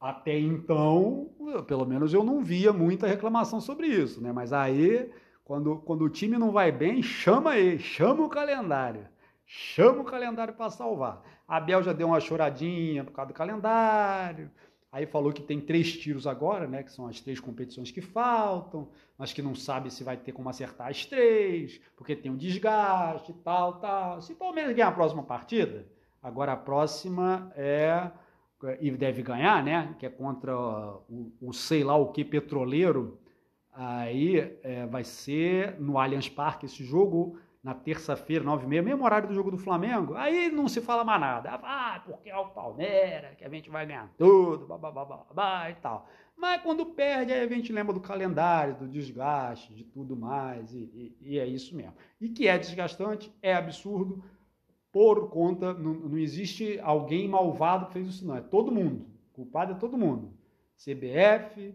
até 0.00 0.38
então, 0.38 1.30
pelo 1.66 1.84
menos 1.84 2.14
eu 2.14 2.22
não 2.22 2.42
via 2.42 2.72
muita 2.72 3.06
reclamação 3.06 3.60
sobre 3.60 3.88
isso, 3.88 4.22
né? 4.22 4.32
Mas 4.32 4.52
aí, 4.52 5.10
quando, 5.44 5.76
quando 5.78 6.02
o 6.04 6.10
time 6.10 6.38
não 6.38 6.52
vai 6.52 6.70
bem, 6.70 7.02
chama 7.02 7.58
ele, 7.58 7.78
chama 7.78 8.24
o 8.24 8.28
calendário. 8.28 9.08
Chama 9.44 10.00
o 10.02 10.04
calendário 10.04 10.54
para 10.54 10.70
salvar. 10.70 11.22
A 11.46 11.56
Abel 11.56 11.82
já 11.82 11.92
deu 11.92 12.06
uma 12.06 12.20
choradinha 12.20 13.04
por 13.04 13.12
causa 13.12 13.32
do 13.32 13.34
calendário. 13.34 14.50
Aí 14.94 15.06
falou 15.06 15.32
que 15.32 15.42
tem 15.42 15.60
três 15.60 15.92
tiros 15.92 16.24
agora, 16.24 16.68
né? 16.68 16.84
Que 16.84 16.92
são 16.92 17.08
as 17.08 17.20
três 17.20 17.40
competições 17.40 17.90
que 17.90 18.00
faltam, 18.00 18.88
mas 19.18 19.32
que 19.32 19.42
não 19.42 19.52
sabe 19.52 19.90
se 19.90 20.04
vai 20.04 20.16
ter 20.16 20.30
como 20.30 20.48
acertar 20.48 20.86
as 20.86 21.04
três, 21.04 21.80
porque 21.96 22.14
tem 22.14 22.30
um 22.30 22.36
desgaste 22.36 23.32
e 23.32 23.34
tal, 23.34 23.80
tal. 23.80 24.22
Se 24.22 24.34
o 24.34 24.36
Palmeiras 24.36 24.72
ganhar 24.72 24.86
a 24.86 24.92
próxima 24.92 25.24
partida, 25.24 25.84
agora 26.22 26.52
a 26.52 26.56
próxima 26.56 27.52
é. 27.56 28.08
E 28.80 28.88
deve 28.92 29.20
ganhar, 29.20 29.64
né? 29.64 29.96
Que 29.98 30.06
é 30.06 30.08
contra 30.08 30.56
o, 30.56 31.32
o 31.40 31.52
sei 31.52 31.82
lá 31.82 31.96
o 31.96 32.12
que 32.12 32.24
petroleiro. 32.24 33.18
Aí 33.72 34.56
é, 34.62 34.86
vai 34.86 35.02
ser 35.02 35.74
no 35.80 35.98
Allianz 35.98 36.28
Parque 36.28 36.66
esse 36.66 36.84
jogo 36.84 37.36
na 37.64 37.72
terça-feira, 37.72 38.44
nove 38.44 38.66
e 38.66 38.68
meia, 38.68 38.82
mesmo 38.82 39.02
horário 39.02 39.26
do 39.26 39.34
jogo 39.34 39.50
do 39.50 39.56
Flamengo, 39.56 40.14
aí 40.14 40.50
não 40.50 40.68
se 40.68 40.82
fala 40.82 41.02
mais 41.02 41.18
nada. 41.18 41.58
Ah, 41.62 42.02
porque 42.04 42.28
é 42.28 42.36
o 42.36 42.50
Palmeiras, 42.50 43.34
que 43.36 43.44
a 43.44 43.48
gente 43.48 43.70
vai 43.70 43.86
ganhar 43.86 44.12
tudo, 44.18 44.66
babá 44.66 45.70
e 45.70 45.74
tal. 45.76 46.06
Mas 46.36 46.60
quando 46.60 46.84
perde, 46.84 47.32
aí 47.32 47.40
a 47.40 47.48
gente 47.48 47.72
lembra 47.72 47.94
do 47.94 48.00
calendário, 48.00 48.76
do 48.76 48.86
desgaste, 48.86 49.72
de 49.72 49.82
tudo 49.82 50.14
mais, 50.14 50.74
e, 50.74 50.78
e, 50.78 51.16
e 51.22 51.38
é 51.38 51.46
isso 51.46 51.74
mesmo. 51.74 51.94
E 52.20 52.28
que 52.28 52.46
é 52.46 52.58
desgastante, 52.58 53.32
é 53.40 53.54
absurdo, 53.54 54.22
por 54.92 55.30
conta, 55.30 55.72
não, 55.72 55.94
não 55.94 56.18
existe 56.18 56.78
alguém 56.80 57.26
malvado 57.26 57.86
que 57.86 57.94
fez 57.94 58.08
isso 58.08 58.26
não, 58.26 58.36
é 58.36 58.42
todo 58.42 58.70
mundo, 58.70 59.06
o 59.32 59.36
culpado 59.36 59.72
é 59.72 59.74
todo 59.74 59.96
mundo. 59.96 60.34
CBF, 60.76 61.74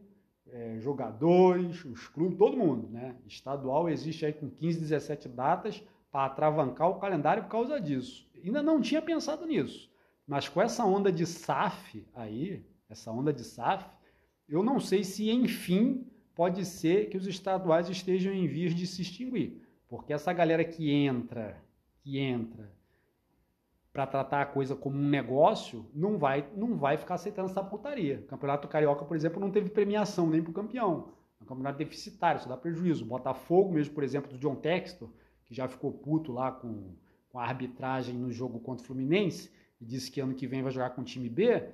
é, 0.51 0.79
jogadores, 0.79 1.83
os 1.85 2.07
clubes, 2.07 2.38
todo 2.38 2.57
mundo, 2.57 2.89
né? 2.89 3.15
Estadual 3.27 3.89
existe 3.89 4.25
aí 4.25 4.33
com 4.33 4.49
15, 4.49 4.79
17 4.79 5.29
datas 5.29 5.83
para 6.12 6.25
atravancar 6.25 6.89
o 6.89 6.99
calendário 6.99 7.43
por 7.43 7.49
causa 7.49 7.79
disso. 7.79 8.27
Ainda 8.43 8.63
não 8.63 8.81
tinha 8.81 9.01
pensado 9.01 9.45
nisso, 9.45 9.91
mas 10.25 10.47
com 10.47 10.62
essa 10.62 10.85
onda 10.85 11.12
de 11.12 11.25
SAF 11.25 12.05
aí, 12.15 12.65
essa 12.89 13.12
onda 13.12 13.31
de 13.31 13.43
SAF, 13.43 13.85
eu 14.47 14.63
não 14.63 14.79
sei 14.79 15.03
se 15.03 15.29
enfim 15.29 16.07
pode 16.33 16.65
ser 16.65 17.09
que 17.09 17.17
os 17.17 17.27
estaduais 17.27 17.89
estejam 17.89 18.33
em 18.33 18.47
vias 18.47 18.73
de 18.73 18.88
se 18.88 19.01
extinguir, 19.01 19.62
porque 19.88 20.13
essa 20.13 20.31
galera 20.31 20.63
que 20.63 20.89
entra, 20.89 21.62
que 22.01 22.17
entra 22.17 22.71
para 23.91 24.06
tratar 24.06 24.41
a 24.41 24.45
coisa 24.45 24.75
como 24.75 24.97
um 24.97 25.10
negócio, 25.10 25.89
não 25.93 26.17
vai, 26.17 26.47
não 26.56 26.78
vai 26.78 26.97
ficar 26.97 27.15
aceitando 27.15 27.49
essa 27.49 27.63
putaria. 27.63 28.19
O 28.19 28.28
Campeonato 28.28 28.67
Carioca, 28.67 29.04
por 29.04 29.15
exemplo, 29.15 29.39
não 29.39 29.52
teve 29.52 29.69
premiação 29.69 30.30
nem 30.30 30.41
para 30.41 30.52
o 30.52 30.54
campeão. 30.54 31.13
É 31.39 31.43
um 31.43 31.47
campeonato 31.47 31.78
deficitário, 31.78 32.39
isso 32.39 32.49
dá 32.49 32.56
prejuízo. 32.56 33.04
O 33.04 33.08
Botafogo, 33.08 33.73
mesmo, 33.73 33.93
por 33.93 34.04
exemplo, 34.04 34.32
do 34.32 34.38
John 34.38 34.56
Textor, 34.56 35.10
que 35.45 35.56
já 35.56 35.67
ficou 35.67 35.91
puto 35.91 36.32
lá 36.32 36.52
com, 36.52 36.95
com 37.30 37.39
a 37.39 37.43
arbitragem 37.43 38.15
no 38.15 38.32
jogo 38.32 38.60
contra 38.60 38.84
o 38.84 38.88
Fluminense, 38.88 39.52
e 39.82 39.86
disse 39.86 40.12
que 40.12 40.21
ano 40.21 40.36
que 40.36 40.45
vem 40.45 40.62
vai 40.62 40.71
jogar 40.71 40.91
com 40.91 41.02
o 41.02 41.06
time 41.06 41.30
B, 41.30 41.69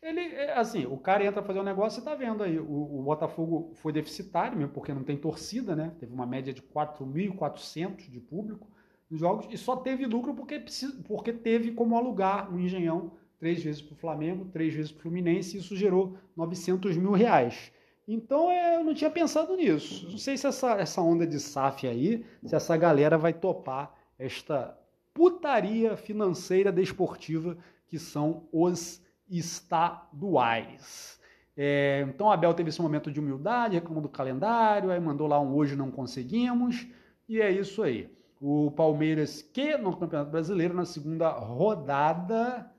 ele, 0.00 0.20
é, 0.20 0.58
assim, 0.58 0.86
o 0.86 0.96
cara 0.96 1.24
entra 1.24 1.42
fazer 1.42 1.60
um 1.60 1.64
negócio, 1.64 2.00
você 2.00 2.04
tá 2.04 2.14
vendo 2.14 2.42
aí, 2.42 2.58
o, 2.58 3.00
o 3.00 3.02
Botafogo 3.02 3.72
foi 3.74 3.92
deficitário, 3.92 4.56
mesmo 4.56 4.72
porque 4.72 4.94
não 4.94 5.04
tem 5.04 5.16
torcida, 5.16 5.76
né? 5.76 5.94
Teve 6.00 6.12
uma 6.12 6.24
média 6.24 6.54
de 6.54 6.62
4.400 6.62 8.10
de 8.10 8.18
público, 8.18 8.66
dos 9.10 9.18
jogos 9.18 9.46
e 9.50 9.58
só 9.58 9.76
teve 9.76 10.06
lucro 10.06 10.32
porque, 10.34 10.62
porque 11.06 11.32
teve 11.32 11.72
como 11.72 11.96
alugar 11.96 12.52
um 12.54 12.60
Engenhão 12.60 13.12
três 13.38 13.62
vezes 13.62 13.82
para 13.82 13.94
o 13.94 13.96
Flamengo, 13.96 14.44
três 14.52 14.72
vezes 14.72 14.92
para 14.92 15.00
o 15.00 15.02
Fluminense, 15.02 15.56
e 15.56 15.60
isso 15.60 15.74
gerou 15.74 16.16
900 16.36 16.96
mil 16.96 17.12
reais. 17.12 17.72
Então 18.06 18.50
é, 18.50 18.76
eu 18.76 18.84
não 18.84 18.94
tinha 18.94 19.10
pensado 19.10 19.56
nisso. 19.56 20.08
Não 20.10 20.18
sei 20.18 20.36
se 20.36 20.46
essa, 20.46 20.72
essa 20.72 21.00
onda 21.00 21.26
de 21.26 21.40
SAF 21.40 21.86
aí, 21.86 22.24
se 22.44 22.54
essa 22.54 22.76
galera 22.76 23.16
vai 23.16 23.32
topar 23.32 23.94
esta 24.18 24.78
putaria 25.14 25.96
financeira 25.96 26.70
desportiva 26.70 27.56
que 27.88 27.98
são 27.98 28.46
os 28.52 29.02
estaduais. 29.28 31.18
É, 31.56 32.06
então 32.08 32.30
Abel 32.30 32.54
teve 32.54 32.68
esse 32.68 32.80
momento 32.80 33.10
de 33.10 33.18
humildade, 33.18 33.74
reclamou 33.74 34.02
do 34.02 34.08
calendário, 34.08 34.90
aí 34.90 35.00
mandou 35.00 35.26
lá 35.26 35.40
um 35.40 35.54
hoje 35.54 35.74
não 35.74 35.90
conseguimos, 35.90 36.86
e 37.28 37.40
é 37.40 37.50
isso 37.50 37.82
aí 37.82 38.08
o 38.40 38.70
Palmeiras, 38.70 39.42
que 39.42 39.76
no 39.76 39.94
Campeonato 39.94 40.30
Brasileiro, 40.30 40.72
na 40.72 40.86
segunda 40.86 41.28
rodada, 41.28 42.72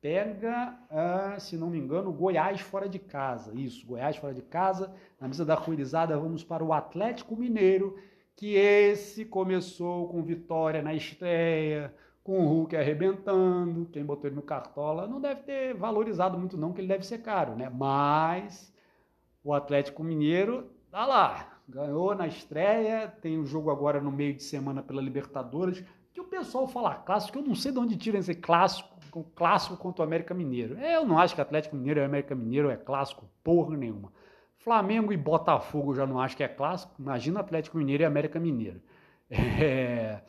pega, 0.00 0.78
uh, 0.90 1.40
se 1.40 1.56
não 1.56 1.68
me 1.70 1.78
engano, 1.78 2.12
Goiás 2.12 2.60
fora 2.60 2.88
de 2.88 3.00
casa. 3.00 3.52
Isso, 3.54 3.84
Goiás 3.84 4.16
fora 4.16 4.32
de 4.32 4.42
casa. 4.42 4.94
Na 5.20 5.26
mesa 5.26 5.44
da 5.44 5.54
ruirizada, 5.54 6.16
vamos 6.16 6.44
para 6.44 6.64
o 6.64 6.72
Atlético 6.72 7.36
Mineiro, 7.36 7.98
que 8.36 8.54
esse 8.54 9.24
começou 9.24 10.08
com 10.08 10.22
vitória 10.22 10.80
na 10.82 10.94
estreia, 10.94 11.92
com 12.22 12.44
o 12.44 12.48
Hulk 12.48 12.76
arrebentando. 12.76 13.86
Quem 13.86 14.04
botou 14.04 14.28
ele 14.28 14.36
no 14.36 14.42
cartola 14.42 15.08
não 15.08 15.20
deve 15.20 15.42
ter 15.42 15.74
valorizado 15.74 16.38
muito, 16.38 16.56
não, 16.56 16.72
que 16.72 16.80
ele 16.80 16.86
deve 16.88 17.04
ser 17.04 17.18
caro, 17.18 17.56
né? 17.56 17.68
Mas 17.68 18.72
o 19.42 19.52
Atlético 19.52 20.04
Mineiro 20.04 20.70
tá 20.92 21.04
lá, 21.04 21.57
ganhou 21.68 22.14
na 22.14 22.26
estreia, 22.26 23.08
tem 23.20 23.36
o 23.36 23.42
um 23.42 23.46
jogo 23.46 23.70
agora 23.70 24.00
no 24.00 24.10
meio 24.10 24.34
de 24.34 24.42
semana 24.42 24.82
pela 24.82 25.02
Libertadores, 25.02 25.84
que 26.12 26.20
o 26.20 26.24
pessoal 26.24 26.66
fala 26.66 26.94
clássico, 26.94 27.38
eu 27.38 27.42
não 27.42 27.54
sei 27.54 27.70
de 27.70 27.78
onde 27.78 27.96
tiram 27.96 28.18
esse 28.18 28.34
clássico, 28.34 29.24
clássico 29.36 29.76
contra 29.76 30.02
o 30.02 30.06
América 30.06 30.32
Mineiro. 30.32 30.78
Eu 30.78 31.04
não 31.04 31.18
acho 31.18 31.34
que 31.34 31.40
Atlético 31.40 31.76
Mineiro 31.76 32.00
e 32.00 32.04
América 32.04 32.34
Mineiro 32.34 32.70
é 32.70 32.76
clássico, 32.76 33.28
porra 33.44 33.76
nenhuma. 33.76 34.12
Flamengo 34.56 35.12
e 35.12 35.16
Botafogo 35.16 35.94
já 35.94 36.06
não 36.06 36.18
acho 36.18 36.36
que 36.36 36.42
é 36.42 36.48
clássico, 36.48 36.94
imagina 36.98 37.40
Atlético 37.40 37.78
Mineiro 37.78 38.02
e 38.02 38.06
América 38.06 38.40
Mineiro. 38.40 38.80
É... 39.30 40.22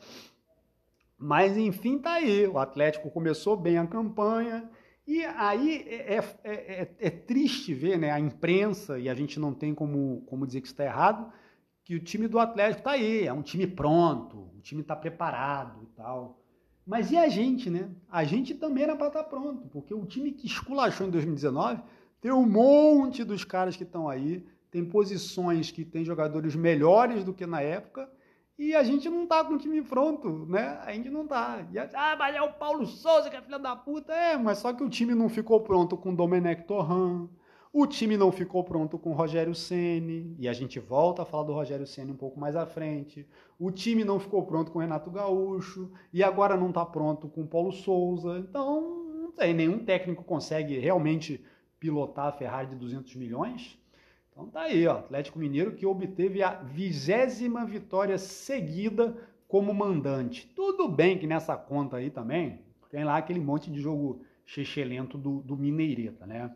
Mas 1.22 1.56
enfim, 1.58 1.98
tá 1.98 2.14
aí. 2.14 2.46
O 2.46 2.58
Atlético 2.58 3.10
começou 3.10 3.54
bem 3.54 3.76
a 3.76 3.86
campanha. 3.86 4.70
E 5.10 5.24
aí 5.24 5.78
é, 5.88 6.18
é, 6.18 6.52
é, 6.52 6.94
é, 7.00 7.10
triste 7.10 7.74
ver 7.74 7.98
né, 7.98 8.12
a 8.12 8.20
imprensa, 8.20 8.96
e 8.96 9.08
a 9.08 9.14
gente 9.14 9.40
não 9.40 9.52
tem 9.52 9.74
como, 9.74 10.22
como 10.26 10.46
dizer 10.46 10.60
que 10.60 10.68
está 10.68 10.84
errado, 10.84 11.32
que 11.82 11.96
o 11.96 11.98
time 11.98 12.28
do 12.28 12.38
Atlético 12.38 12.78
está 12.78 12.92
aí, 12.92 13.26
é 13.26 13.32
um 13.32 13.42
time 13.42 13.66
pronto, 13.66 14.52
o 14.56 14.60
time 14.60 14.82
está 14.82 14.94
preparado 14.94 15.82
e 15.82 15.86
tal. 15.96 16.40
Mas 16.86 17.10
e 17.10 17.16
a 17.16 17.28
gente, 17.28 17.68
né? 17.68 17.90
A 18.08 18.22
gente 18.22 18.54
também 18.54 18.84
era 18.84 18.94
para 18.94 19.08
estar 19.08 19.24
tá 19.24 19.28
pronto, 19.28 19.66
porque 19.72 19.92
o 19.92 20.06
time 20.06 20.30
que 20.30 20.46
esculachou 20.46 21.08
em 21.08 21.10
2019 21.10 21.82
tem 22.20 22.30
um 22.30 22.48
monte 22.48 23.24
dos 23.24 23.42
caras 23.42 23.74
que 23.76 23.82
estão 23.82 24.08
aí, 24.08 24.46
tem 24.70 24.84
posições 24.84 25.72
que 25.72 25.84
tem 25.84 26.04
jogadores 26.04 26.54
melhores 26.54 27.24
do 27.24 27.34
que 27.34 27.46
na 27.46 27.60
época, 27.60 28.08
e 28.60 28.74
a 28.74 28.82
gente 28.82 29.08
não 29.08 29.26
tá 29.26 29.42
com 29.42 29.54
o 29.54 29.58
time 29.58 29.80
pronto, 29.80 30.44
né? 30.46 30.78
A 30.84 30.92
gente 30.92 31.08
não 31.08 31.26
tá. 31.26 31.66
E, 31.72 31.78
ah, 31.78 32.14
mas 32.18 32.36
é 32.36 32.42
o 32.42 32.52
Paulo 32.52 32.84
Souza 32.84 33.30
que 33.30 33.36
é 33.36 33.40
filha 33.40 33.58
da 33.58 33.74
puta. 33.74 34.12
É, 34.12 34.36
mas 34.36 34.58
só 34.58 34.70
que 34.74 34.84
o 34.84 34.90
time 34.90 35.14
não 35.14 35.30
ficou 35.30 35.60
pronto 35.60 35.96
com 35.96 36.12
o 36.12 36.14
Domenech 36.14 36.64
Torran. 36.64 37.26
O 37.72 37.86
time 37.86 38.18
não 38.18 38.30
ficou 38.30 38.62
pronto 38.62 38.98
com 38.98 39.12
o 39.12 39.14
Rogério 39.14 39.54
Ceni 39.54 40.36
e 40.38 40.46
a 40.46 40.52
gente 40.52 40.78
volta 40.78 41.22
a 41.22 41.24
falar 41.24 41.44
do 41.44 41.54
Rogério 41.54 41.86
Ceni 41.86 42.12
um 42.12 42.16
pouco 42.16 42.38
mais 42.38 42.54
à 42.54 42.66
frente. 42.66 43.26
O 43.58 43.70
time 43.70 44.04
não 44.04 44.20
ficou 44.20 44.44
pronto 44.44 44.70
com 44.70 44.78
o 44.78 44.82
Renato 44.82 45.10
Gaúcho 45.10 45.90
e 46.12 46.22
agora 46.22 46.54
não 46.54 46.68
está 46.68 46.84
pronto 46.84 47.28
com 47.28 47.40
o 47.40 47.46
Paulo 47.46 47.72
Souza. 47.72 48.40
Então, 48.40 49.06
não 49.22 49.32
tem 49.32 49.54
nenhum 49.54 49.78
técnico 49.82 50.22
consegue 50.22 50.78
realmente 50.78 51.42
pilotar 51.78 52.26
a 52.26 52.32
Ferrari 52.32 52.68
de 52.68 52.76
200 52.76 53.16
milhões. 53.16 53.78
Então 54.40 54.48
tá 54.48 54.62
aí, 54.62 54.86
ó, 54.86 54.96
Atlético 54.96 55.38
Mineiro 55.38 55.74
que 55.74 55.84
obteve 55.84 56.42
a 56.42 56.54
vigésima 56.62 57.62
vitória 57.66 58.16
seguida 58.16 59.14
como 59.46 59.74
mandante. 59.74 60.50
Tudo 60.56 60.88
bem 60.88 61.18
que 61.18 61.26
nessa 61.26 61.54
conta 61.58 61.98
aí 61.98 62.08
também 62.08 62.62
tem 62.90 63.04
lá 63.04 63.18
aquele 63.18 63.38
monte 63.38 63.70
de 63.70 63.78
jogo 63.78 64.22
chechelento 64.46 65.18
do, 65.18 65.42
do 65.42 65.58
Mineireta, 65.58 66.26
né? 66.26 66.54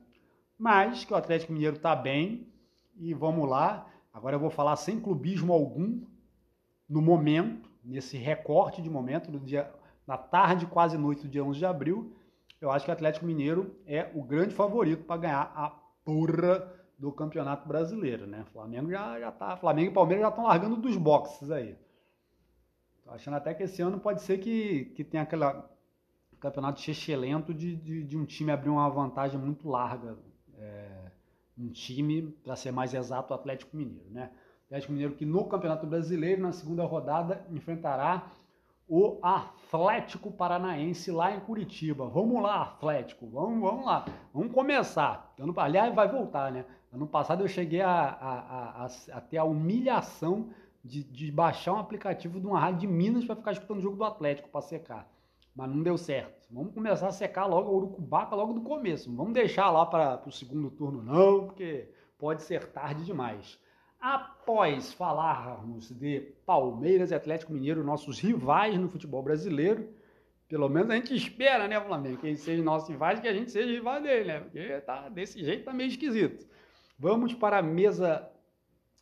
Mas 0.58 1.04
que 1.04 1.12
o 1.12 1.16
Atlético 1.16 1.52
Mineiro 1.52 1.78
tá 1.78 1.94
bem 1.94 2.48
e 2.96 3.12
vamos 3.12 3.46
lá. 3.46 3.86
Agora 4.14 4.36
eu 4.36 4.40
vou 4.40 4.50
falar 4.50 4.76
sem 4.76 4.98
clubismo 4.98 5.52
algum 5.52 6.00
no 6.88 7.02
momento, 7.02 7.68
nesse 7.84 8.16
recorte 8.16 8.80
de 8.80 8.88
momento 8.88 9.30
do 9.30 9.38
dia, 9.38 9.70
na 10.06 10.16
tarde, 10.16 10.64
quase 10.64 10.96
noite 10.96 11.24
do 11.24 11.28
dia 11.28 11.44
11 11.44 11.58
de 11.58 11.66
abril, 11.66 12.16
eu 12.62 12.70
acho 12.70 12.86
que 12.86 12.90
o 12.90 12.94
Atlético 12.94 13.26
Mineiro 13.26 13.76
é 13.86 14.10
o 14.14 14.22
grande 14.22 14.54
favorito 14.54 15.04
para 15.04 15.20
ganhar 15.20 15.52
a 15.54 15.68
porra 16.02 16.83
do 16.98 17.12
Campeonato 17.12 17.66
Brasileiro, 17.66 18.26
né? 18.26 18.44
Flamengo 18.52 18.90
já, 18.90 19.18
já 19.18 19.32
tá, 19.32 19.56
Flamengo 19.56 19.90
e 19.90 19.94
Palmeiras 19.94 20.22
já 20.22 20.28
estão 20.28 20.44
largando 20.44 20.76
dos 20.76 20.96
boxes 20.96 21.50
aí. 21.50 21.76
Tô 23.04 23.10
achando 23.10 23.34
até 23.34 23.52
que 23.52 23.62
esse 23.62 23.82
ano 23.82 24.00
pode 24.00 24.22
ser 24.22 24.38
que, 24.38 24.86
que 24.96 25.04
tenha 25.04 25.22
aquele 25.22 25.44
campeonato 26.40 26.80
chechelento 26.80 27.52
de, 27.52 27.76
de, 27.76 28.04
de 28.04 28.16
um 28.16 28.24
time 28.24 28.50
abrir 28.50 28.70
uma 28.70 28.88
vantagem 28.88 29.38
muito 29.38 29.68
larga. 29.68 30.16
É, 30.58 31.10
um 31.56 31.68
time, 31.68 32.22
para 32.42 32.56
ser 32.56 32.72
mais 32.72 32.94
exato, 32.94 33.32
o 33.32 33.36
Atlético 33.36 33.76
Mineiro, 33.76 34.10
né? 34.10 34.30
Atlético 34.66 34.92
Mineiro 34.92 35.14
que 35.14 35.24
no 35.24 35.44
Campeonato 35.44 35.86
Brasileiro, 35.86 36.42
na 36.42 36.52
segunda 36.52 36.84
rodada, 36.84 37.44
enfrentará 37.50 38.26
o 38.88 39.18
Atlético 39.22 40.30
Paranaense 40.30 41.10
lá 41.10 41.34
em 41.34 41.40
Curitiba. 41.40 42.06
Vamos 42.06 42.42
lá, 42.42 42.62
Atlético, 42.62 43.26
vamos, 43.26 43.60
vamos 43.60 43.86
lá, 43.86 44.04
vamos 44.32 44.52
começar. 44.52 45.34
Aliás, 45.56 45.94
vai 45.94 46.08
voltar, 46.08 46.52
né? 46.52 46.64
Ano 46.94 47.08
passado 47.08 47.42
eu 47.42 47.48
cheguei 47.48 47.80
a, 47.80 47.90
a, 47.90 48.84
a, 48.84 48.88
a 49.14 49.20
ter 49.20 49.38
a 49.38 49.44
humilhação 49.44 50.50
de, 50.84 51.02
de, 51.02 51.32
baixar 51.32 51.72
um 51.72 51.78
aplicativo 51.78 52.38
de 52.38 52.46
uma 52.46 52.60
rádio 52.60 52.80
de 52.80 52.86
Minas 52.86 53.24
para 53.24 53.34
ficar 53.34 53.52
escutando 53.52 53.78
o 53.78 53.82
jogo 53.82 53.96
do 53.96 54.04
Atlético 54.04 54.48
para 54.48 54.60
secar. 54.60 55.10
Mas 55.56 55.68
não 55.70 55.82
deu 55.82 55.98
certo. 55.98 56.46
Vamos 56.52 56.72
começar 56.72 57.08
a 57.08 57.12
secar 57.12 57.46
logo 57.46 57.70
o 57.70 57.76
Urucubaca 57.76 58.36
logo 58.36 58.52
do 58.52 58.60
começo. 58.60 59.08
Não 59.08 59.16
vamos 59.16 59.32
deixar 59.32 59.70
lá 59.70 59.84
para 59.84 60.22
o 60.24 60.30
segundo 60.30 60.70
turno, 60.70 61.02
não, 61.02 61.46
porque 61.46 61.88
pode 62.16 62.42
ser 62.42 62.66
tarde 62.66 63.04
demais. 63.04 63.58
Após 64.00 64.92
falarmos 64.92 65.90
de 65.90 66.20
Palmeiras 66.46 67.10
e 67.10 67.14
Atlético 67.14 67.52
Mineiro, 67.52 67.82
nossos 67.82 68.20
rivais 68.20 68.78
no 68.78 68.88
futebol 68.88 69.22
brasileiro, 69.22 69.88
pelo 70.46 70.68
menos 70.68 70.90
a 70.90 70.94
gente 70.94 71.14
espera, 71.14 71.66
né, 71.66 71.80
Flamengo, 71.80 72.18
que 72.18 72.26
eles 72.28 72.40
sejam 72.40 72.64
nossos 72.64 72.88
rivais, 72.88 73.18
que 73.18 73.26
a 73.26 73.32
gente 73.32 73.50
seja 73.50 73.72
rival 73.72 74.00
dele, 74.00 74.24
né? 74.24 74.40
Porque 74.40 74.80
tá, 74.82 75.08
desse 75.08 75.42
jeito 75.42 75.64
tá 75.64 75.72
meio 75.72 75.88
esquisito. 75.88 76.46
Vamos 76.96 77.34
para 77.34 77.58
a 77.58 77.62
mesa, 77.62 78.30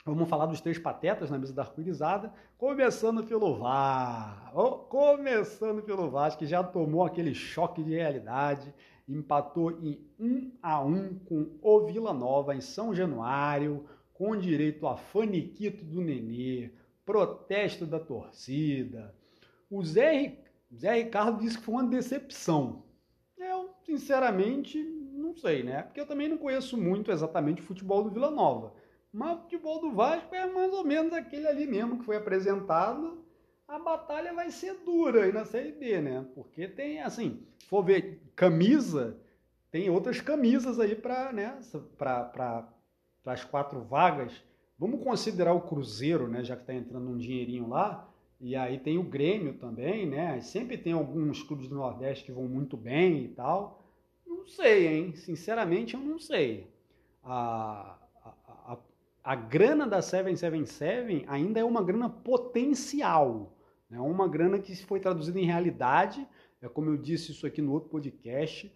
vamos 0.04 0.28
falar 0.28 0.46
dos 0.46 0.62
três 0.62 0.78
patetas 0.78 1.30
na 1.30 1.38
mesa 1.38 1.52
da 1.52 1.62
arco-irizada, 1.62 2.32
começando 2.56 3.22
pelo 3.22 3.58
VAR. 3.58 4.50
Oh, 4.54 4.78
começando 4.78 5.82
pelo 5.82 6.10
Vasco, 6.10 6.38
que 6.38 6.46
já 6.46 6.64
tomou 6.64 7.04
aquele 7.04 7.34
choque 7.34 7.82
de 7.82 7.90
realidade, 7.90 8.72
empatou 9.06 9.72
em 9.72 10.00
1 10.18 10.52
a 10.62 10.82
1 10.82 11.18
com 11.18 11.58
o 11.60 11.80
Vila 11.86 12.14
Nova 12.14 12.54
em 12.54 12.62
São 12.62 12.94
Januário, 12.94 13.84
com 14.14 14.34
direito 14.36 14.86
a 14.86 14.96
faniquito 14.96 15.84
do 15.84 16.00
Nenê, 16.00 16.70
protesto 17.04 17.84
da 17.84 18.00
torcida. 18.00 19.14
O 19.70 19.84
Zé, 19.84 20.38
Zé 20.74 20.94
Ricardo 20.94 21.40
disse 21.40 21.58
que 21.58 21.64
foi 21.64 21.74
uma 21.74 21.84
decepção. 21.84 22.84
Eu, 23.36 23.74
sinceramente, 23.84 24.78
não 25.32 25.36
sei, 25.36 25.62
né? 25.62 25.82
Porque 25.82 26.00
eu 26.00 26.06
também 26.06 26.28
não 26.28 26.36
conheço 26.36 26.76
muito 26.76 27.10
exatamente 27.10 27.62
o 27.62 27.64
futebol 27.64 28.04
do 28.04 28.10
Vila 28.10 28.30
Nova. 28.30 28.74
Mas 29.12 29.38
o 29.38 29.42
futebol 29.42 29.80
do 29.80 29.92
Vasco 29.92 30.34
é 30.34 30.46
mais 30.46 30.72
ou 30.72 30.84
menos 30.84 31.12
aquele 31.12 31.46
ali 31.46 31.66
mesmo 31.66 31.98
que 31.98 32.04
foi 32.04 32.16
apresentado. 32.16 33.24
A 33.66 33.78
batalha 33.78 34.32
vai 34.34 34.50
ser 34.50 34.74
dura 34.84 35.24
aí 35.24 35.32
na 35.32 35.44
Série 35.44 35.72
B, 35.72 36.00
né? 36.00 36.26
Porque 36.34 36.68
tem, 36.68 37.00
assim, 37.00 37.42
se 37.58 37.66
for 37.66 37.82
ver 37.82 38.22
camisa, 38.36 39.18
tem 39.70 39.88
outras 39.88 40.20
camisas 40.20 40.78
aí 40.78 40.94
para 40.94 41.32
né, 41.32 41.58
para 41.96 42.24
para 43.22 43.32
as 43.32 43.44
quatro 43.44 43.80
vagas, 43.82 44.32
vamos 44.76 45.02
considerar 45.02 45.54
o 45.54 45.60
Cruzeiro, 45.60 46.26
né, 46.26 46.42
já 46.42 46.56
que 46.56 46.62
está 46.62 46.74
entrando 46.74 47.08
um 47.08 47.16
dinheirinho 47.16 47.68
lá, 47.68 48.08
e 48.40 48.56
aí 48.56 48.80
tem 48.80 48.98
o 48.98 49.04
Grêmio 49.04 49.54
também, 49.54 50.04
né? 50.04 50.40
Sempre 50.40 50.76
tem 50.76 50.92
alguns 50.92 51.40
clubes 51.44 51.68
do 51.68 51.76
Nordeste 51.76 52.24
que 52.24 52.32
vão 52.32 52.48
muito 52.48 52.76
bem 52.76 53.26
e 53.26 53.28
tal. 53.28 53.81
Não 54.42 54.48
sei, 54.48 54.88
hein? 54.88 55.14
Sinceramente, 55.14 55.94
eu 55.94 56.00
não 56.00 56.18
sei. 56.18 56.66
A, 57.22 57.96
a, 58.24 58.72
a, 58.72 58.78
a 59.22 59.34
grana 59.36 59.86
da 59.86 60.02
777 60.02 61.24
ainda 61.28 61.60
é 61.60 61.64
uma 61.64 61.80
grana 61.80 62.10
potencial. 62.10 63.56
É 63.88 63.94
né? 63.94 64.00
uma 64.00 64.26
grana 64.26 64.58
que 64.58 64.74
foi 64.84 64.98
traduzida 64.98 65.38
em 65.38 65.46
realidade. 65.46 66.26
É 66.60 66.68
como 66.68 66.90
eu 66.90 66.96
disse 66.96 67.30
isso 67.30 67.46
aqui 67.46 67.62
no 67.62 67.72
outro 67.72 67.88
podcast. 67.88 68.72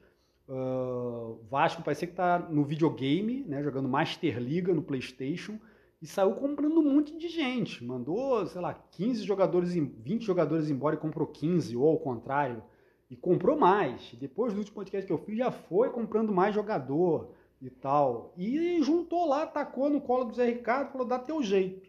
Uh, 0.49 1.41
Vasco 1.51 1.83
parece 1.83 2.07
que 2.07 2.13
está 2.13 2.39
no 2.39 2.65
videogame, 2.65 3.45
né, 3.49 3.61
jogando 3.65 3.89
Master 3.89 4.39
Liga 4.39 4.73
no 4.73 4.83
PlayStation 4.83 5.59
e 6.01 6.07
saiu 6.07 6.33
comprando 6.35 6.79
um 6.79 6.95
monte 6.95 7.19
de 7.19 7.27
gente. 7.27 7.85
Mandou, 7.85 8.47
sei 8.47 8.61
lá, 8.61 8.73
15 8.73 9.25
jogadores, 9.25 9.75
20 9.75 10.23
jogadores 10.23 10.71
embora 10.71 10.95
e 10.95 10.99
comprou 11.01 11.27
15, 11.27 11.77
ou 11.77 11.89
ao 11.89 11.99
contrário. 11.99 12.63
E 13.09 13.17
comprou 13.17 13.57
mais. 13.57 14.15
Depois 14.15 14.53
do 14.53 14.59
último 14.59 14.75
podcast 14.75 15.07
que 15.07 15.13
eu 15.13 15.19
fiz, 15.19 15.39
já 15.39 15.51
foi 15.51 15.91
comprando 15.91 16.33
mais 16.33 16.55
jogador 16.55 17.31
e 17.61 17.71
tal. 17.71 18.33
E 18.37 18.83
juntou 18.83 19.27
lá, 19.27 19.47
tacou 19.47 19.89
no 19.89 20.01
colo 20.01 20.25
do 20.25 20.35
Zé 20.35 20.47
Ricardo 20.47 20.93
falou: 20.93 21.07
dá 21.07 21.19
teu 21.19 21.43
jeito. 21.43 21.89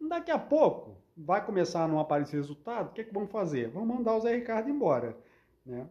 Daqui 0.00 0.30
a 0.30 0.38
pouco 0.38 0.96
vai 1.16 1.44
começar 1.44 1.84
a 1.84 1.88
não 1.88 1.98
aparecer 1.98 2.36
resultado. 2.36 2.90
O 2.90 2.92
que, 2.92 3.00
é 3.00 3.04
que 3.04 3.14
vamos 3.14 3.30
fazer? 3.30 3.68
Vamos 3.68 3.96
mandar 3.96 4.16
o 4.16 4.20
Zé 4.20 4.34
Ricardo 4.34 4.68
embora. 4.68 5.16
Né? 5.64 5.86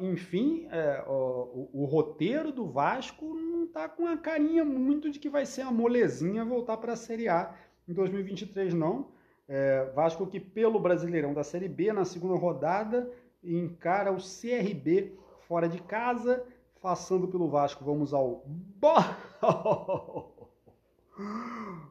Enfim, 0.00 0.66
é, 0.72 1.04
o, 1.06 1.70
o, 1.72 1.84
roteiro 1.84 2.50
do 2.50 2.66
Vasco 2.66 3.34
não 3.34 3.64
está 3.64 3.88
com 3.88 4.06
a 4.06 4.16
carinha 4.16 4.64
muito 4.64 5.08
de 5.08 5.20
que 5.20 5.28
vai 5.28 5.46
ser 5.46 5.62
a 5.62 5.70
molezinha 5.70 6.44
voltar 6.44 6.76
para 6.78 6.94
a 6.94 6.96
Série 6.96 7.28
A 7.28 7.54
em 7.86 7.92
2023, 7.92 8.74
não. 8.74 9.12
É, 9.46 9.84
Vasco 9.94 10.26
que 10.26 10.40
pelo 10.40 10.80
Brasileirão 10.80 11.32
da 11.32 11.44
Série 11.44 11.68
B, 11.68 11.92
na 11.92 12.04
segunda 12.04 12.36
rodada, 12.36 13.08
encara 13.42 14.12
o 14.12 14.16
CRB 14.16 15.18
fora 15.46 15.68
de 15.68 15.80
casa. 15.80 16.44
Passando 16.80 17.26
pelo 17.26 17.48
Vasco, 17.48 17.84
vamos 17.84 18.14
ao... 18.14 18.44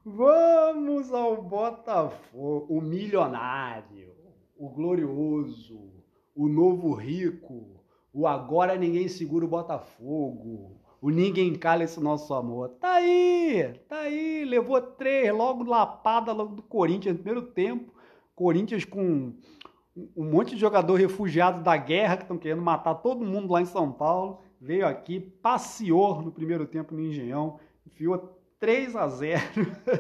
Vamos 0.06 1.14
ao 1.14 1.42
Botafogo, 1.42 2.66
o 2.70 2.80
milionário, 2.80 4.16
o 4.58 4.70
glorioso, 4.70 5.92
o 6.34 6.48
novo 6.48 6.94
rico, 6.94 7.82
o 8.14 8.26
agora 8.26 8.78
ninguém 8.78 9.10
segura 9.10 9.44
o 9.44 9.50
Botafogo, 9.50 10.80
o 11.02 11.10
ninguém 11.10 11.54
cala 11.56 11.84
esse 11.84 12.00
nosso 12.00 12.34
amor. 12.34 12.70
Tá 12.80 12.94
aí, 12.94 13.74
tá 13.90 14.00
aí, 14.00 14.46
levou 14.46 14.82
três, 14.82 15.34
logo 15.34 15.66
lapada 15.66 16.32
logo 16.32 16.56
do 16.56 16.62
Corinthians 16.62 17.18
no 17.18 17.22
primeiro 17.22 17.48
tempo. 17.48 17.94
Corinthians 18.34 18.86
com 18.86 19.34
um 20.16 20.30
monte 20.30 20.56
de 20.56 20.62
jogador 20.62 20.96
refugiado 20.96 21.64
da 21.64 21.76
guerra 21.76 22.18
que 22.18 22.24
estão 22.24 22.38
querendo 22.38 22.62
matar 22.62 22.96
todo 22.96 23.26
mundo 23.26 23.52
lá 23.52 23.62
em 23.62 23.66
São 23.66 23.92
Paulo. 23.92 24.42
Veio 24.60 24.86
aqui, 24.86 25.20
passeou 25.20 26.22
no 26.22 26.32
primeiro 26.32 26.66
tempo 26.66 26.94
no 26.94 27.02
Engenhão, 27.02 27.60
enfiou 27.86 28.38
3 28.60 28.96
a 28.96 29.08
0 29.08 29.42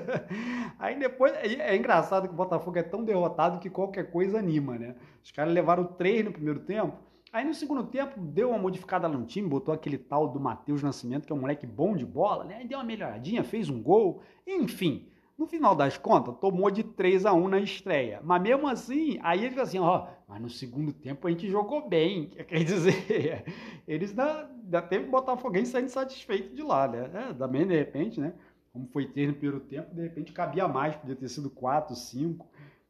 Aí 0.79 0.97
depois, 0.97 1.33
é, 1.33 1.71
é 1.71 1.75
engraçado 1.75 2.27
que 2.27 2.33
o 2.33 2.37
Botafogo 2.37 2.77
é 2.77 2.83
tão 2.83 3.03
derrotado 3.03 3.59
que 3.59 3.69
qualquer 3.69 4.11
coisa 4.11 4.39
anima, 4.39 4.77
né? 4.77 4.95
Os 5.23 5.31
caras 5.31 5.53
levaram 5.53 5.83
3 5.85 6.25
no 6.25 6.31
primeiro 6.31 6.59
tempo, 6.61 6.97
Aí 7.31 7.43
no 7.43 7.53
segundo 7.53 7.83
tempo 7.83 8.19
deu 8.19 8.49
uma 8.49 8.57
modificada 8.57 9.07
no 9.07 9.25
time, 9.25 9.49
botou 9.49 9.73
aquele 9.73 9.97
tal 9.97 10.27
do 10.29 10.39
Matheus 10.39 10.81
Nascimento, 10.81 11.25
que 11.25 11.33
é 11.33 11.35
um 11.35 11.39
moleque 11.39 11.67
bom 11.67 11.95
de 11.95 12.05
bola, 12.05 12.45
né? 12.45 12.63
Deu 12.65 12.77
uma 12.77 12.85
melhoradinha, 12.85 13.43
fez 13.43 13.69
um 13.69 13.81
gol, 13.81 14.21
enfim. 14.45 15.07
No 15.37 15.45
final 15.45 15.75
das 15.75 15.99
contas, 15.99 16.35
tomou 16.41 16.71
de 16.71 16.83
3 16.83 17.23
a 17.25 17.31
1 17.31 17.47
na 17.47 17.59
estreia. 17.59 18.19
Mas 18.23 18.41
mesmo 18.41 18.67
assim, 18.67 19.19
aí 19.21 19.41
ele 19.41 19.51
falou 19.51 19.63
assim, 19.63 19.79
ó, 19.79 20.07
mas 20.27 20.41
no 20.41 20.49
segundo 20.49 20.91
tempo 20.91 21.27
a 21.27 21.29
gente 21.29 21.47
jogou 21.47 21.87
bem. 21.87 22.29
Quer 22.47 22.63
dizer, 22.63 23.45
eles 23.87 24.09
ainda, 24.09 24.49
ainda 24.63 24.81
teve 24.81 25.07
alguém 25.13 25.63
saindo 25.63 25.89
satisfeito 25.89 26.55
de 26.55 26.63
lá, 26.63 26.87
né? 26.87 27.11
É, 27.13 27.33
também, 27.33 27.67
de 27.67 27.75
repente, 27.75 28.19
né? 28.19 28.33
Como 28.73 28.87
foi 28.87 29.05
ter 29.05 29.27
no 29.27 29.33
primeiro 29.33 29.59
tempo, 29.59 29.93
de 29.93 30.01
repente 30.01 30.31
cabia 30.31 30.67
mais, 30.67 30.95
podia 30.95 31.15
ter 31.15 31.29
sido 31.29 31.51
4, 31.51 31.95
5. 31.95 32.47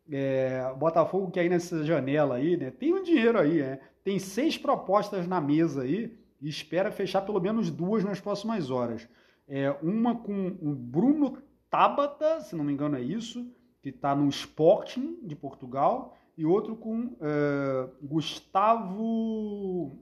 É, 0.09 0.73
Botafogo 0.77 1.29
que 1.29 1.39
aí 1.41 1.49
nessa 1.49 1.83
janela 1.83 2.35
aí, 2.35 2.55
né? 2.55 2.71
Tem 2.71 2.93
um 2.93 3.03
dinheiro 3.03 3.37
aí, 3.37 3.61
né? 3.61 3.79
Tem 4.05 4.17
seis 4.19 4.57
propostas 4.57 5.27
na 5.27 5.41
mesa 5.41 5.81
aí 5.81 6.17
e 6.41 6.47
espera 6.47 6.91
fechar 6.91 7.21
pelo 7.21 7.41
menos 7.41 7.69
duas 7.69 8.05
nas 8.05 8.21
próximas 8.21 8.71
horas. 8.71 9.07
É, 9.49 9.69
uma 9.81 10.15
com 10.15 10.57
o 10.61 10.73
Bruno 10.73 11.37
Tabata, 11.69 12.41
se 12.41 12.55
não 12.55 12.63
me 12.63 12.73
engano 12.73 12.95
é 12.95 13.01
isso, 13.01 13.45
que 13.81 13.89
está 13.89 14.15
no 14.15 14.27
Sporting 14.29 15.19
de 15.23 15.35
Portugal, 15.35 16.17
e 16.37 16.45
outro 16.45 16.75
com 16.75 17.15
é, 17.19 17.89
Gustavo 18.01 19.97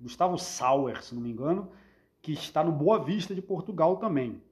Gustavo 0.00 0.36
Sauer, 0.36 1.02
se 1.02 1.14
não 1.14 1.22
me 1.22 1.30
engano, 1.30 1.70
que 2.20 2.32
está 2.32 2.62
no 2.64 2.72
Boa 2.72 3.02
Vista 3.02 3.34
de 3.34 3.40
Portugal 3.40 3.96
também. 3.96 4.42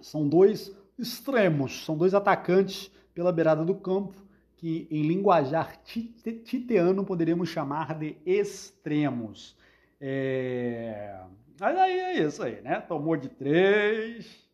São 0.00 0.28
dois 0.28 0.72
extremos, 0.96 1.84
são 1.84 1.96
dois 1.96 2.14
atacantes 2.14 2.90
pela 3.12 3.32
beirada 3.32 3.64
do 3.64 3.74
campo 3.74 4.28
que 4.56 4.88
em 4.90 5.02
linguajar 5.02 5.80
titeano 5.82 7.04
poderíamos 7.04 7.48
chamar 7.48 7.96
de 7.96 8.16
extremos. 8.26 9.56
É... 10.00 11.20
Mas 11.60 11.76
aí 11.76 11.98
é 11.98 12.26
isso 12.26 12.42
aí, 12.42 12.60
né? 12.60 12.80
Tomou 12.80 13.16
de 13.16 13.28
três, 13.28 14.47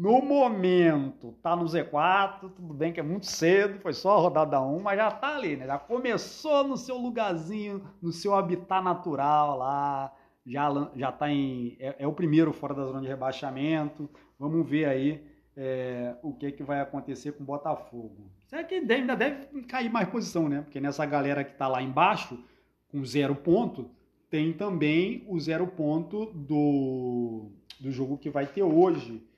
no 0.00 0.22
momento, 0.22 1.34
tá 1.42 1.54
no 1.54 1.66
Z4, 1.66 2.50
tudo 2.56 2.72
bem 2.72 2.90
que 2.90 2.98
é 2.98 3.02
muito 3.02 3.26
cedo, 3.26 3.78
foi 3.80 3.92
só 3.92 4.16
a 4.16 4.20
rodada 4.20 4.58
1, 4.58 4.80
mas 4.80 4.96
já 4.96 5.10
tá 5.10 5.36
ali, 5.36 5.58
né? 5.58 5.66
Já 5.66 5.78
começou 5.78 6.66
no 6.66 6.74
seu 6.74 6.96
lugarzinho, 6.96 7.84
no 8.00 8.10
seu 8.10 8.34
habitat 8.34 8.82
natural 8.82 9.58
lá, 9.58 10.10
já, 10.46 10.90
já 10.96 11.12
tá 11.12 11.30
em. 11.30 11.76
É, 11.78 11.96
é 11.98 12.06
o 12.06 12.14
primeiro 12.14 12.50
fora 12.50 12.72
da 12.72 12.86
zona 12.86 13.02
de 13.02 13.08
rebaixamento. 13.08 14.08
Vamos 14.38 14.66
ver 14.66 14.86
aí 14.86 15.22
é, 15.54 16.16
o 16.22 16.32
que, 16.32 16.50
que 16.50 16.62
vai 16.62 16.80
acontecer 16.80 17.32
com 17.32 17.42
o 17.42 17.46
Botafogo. 17.46 18.30
Será 18.46 18.64
que 18.64 18.76
ainda 18.76 19.14
deve 19.14 19.64
cair 19.64 19.90
mais 19.90 20.08
posição, 20.08 20.48
né? 20.48 20.62
Porque 20.62 20.80
nessa 20.80 21.04
galera 21.04 21.44
que 21.44 21.52
tá 21.52 21.68
lá 21.68 21.82
embaixo, 21.82 22.42
com 22.90 23.04
zero 23.04 23.34
ponto, 23.34 23.90
tem 24.30 24.54
também 24.54 25.26
o 25.28 25.38
zero 25.38 25.66
ponto 25.66 26.32
do, 26.32 27.50
do 27.78 27.90
jogo 27.90 28.16
que 28.16 28.30
vai 28.30 28.46
ter 28.46 28.62
hoje 28.62 29.28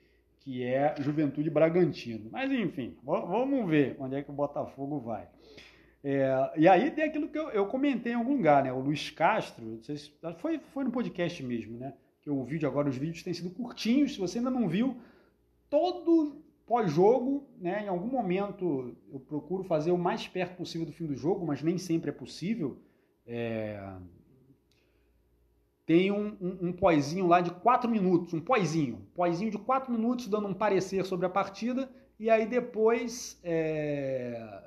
que 0.43 0.63
é 0.63 0.95
Juventude 0.99 1.49
Bragantino. 1.49 2.29
Mas 2.31 2.51
enfim, 2.51 2.97
vamos 3.03 3.69
ver 3.69 3.95
onde 3.99 4.15
é 4.15 4.21
que 4.21 4.29
o 4.29 4.33
Botafogo 4.33 4.99
vai. 4.99 5.27
É, 6.03 6.51
e 6.57 6.67
aí 6.67 6.91
tem 6.91 7.05
aquilo 7.05 7.29
que 7.29 7.39
eu, 7.39 7.49
eu, 7.51 7.65
comentei 7.67 8.11
em 8.11 8.15
algum 8.15 8.35
lugar, 8.35 8.61
né? 8.61 8.73
O 8.73 8.79
Luiz 8.79 9.09
Castro, 9.09 9.79
se, 9.81 10.11
foi, 10.39 10.59
foi 10.73 10.83
no 10.83 10.91
podcast 10.91 11.41
mesmo, 11.41 11.77
né? 11.77 11.93
Que 12.21 12.29
o 12.29 12.43
vídeo 12.43 12.67
agora, 12.67 12.89
os 12.89 12.97
vídeos 12.97 13.23
têm 13.23 13.33
sido 13.33 13.49
curtinhos. 13.51 14.13
Se 14.13 14.19
você 14.19 14.37
ainda 14.37 14.51
não 14.51 14.67
viu, 14.67 14.97
todo 15.69 16.43
pós-jogo, 16.65 17.47
né? 17.57 17.85
Em 17.85 17.87
algum 17.87 18.07
momento 18.07 18.93
eu 19.11 19.19
procuro 19.21 19.63
fazer 19.63 19.91
o 19.91 19.97
mais 19.97 20.27
perto 20.27 20.57
possível 20.57 20.85
do 20.85 20.91
fim 20.91 21.05
do 21.05 21.15
jogo, 21.15 21.45
mas 21.45 21.63
nem 21.63 21.77
sempre 21.77 22.09
é 22.09 22.13
possível. 22.13 22.77
É, 23.25 23.81
tem 25.85 26.11
um, 26.11 26.37
um, 26.39 26.67
um 26.67 26.73
poizinho 26.73 27.27
lá 27.27 27.41
de 27.41 27.51
4 27.51 27.89
minutos, 27.89 28.33
um 28.33 28.39
poizinho, 28.39 29.05
poizinho 29.13 29.51
de 29.51 29.57
4 29.57 29.91
minutos 29.91 30.27
dando 30.27 30.47
um 30.47 30.53
parecer 30.53 31.05
sobre 31.05 31.25
a 31.25 31.29
partida, 31.29 31.89
e 32.19 32.29
aí 32.29 32.45
depois, 32.45 33.39
é, 33.43 34.61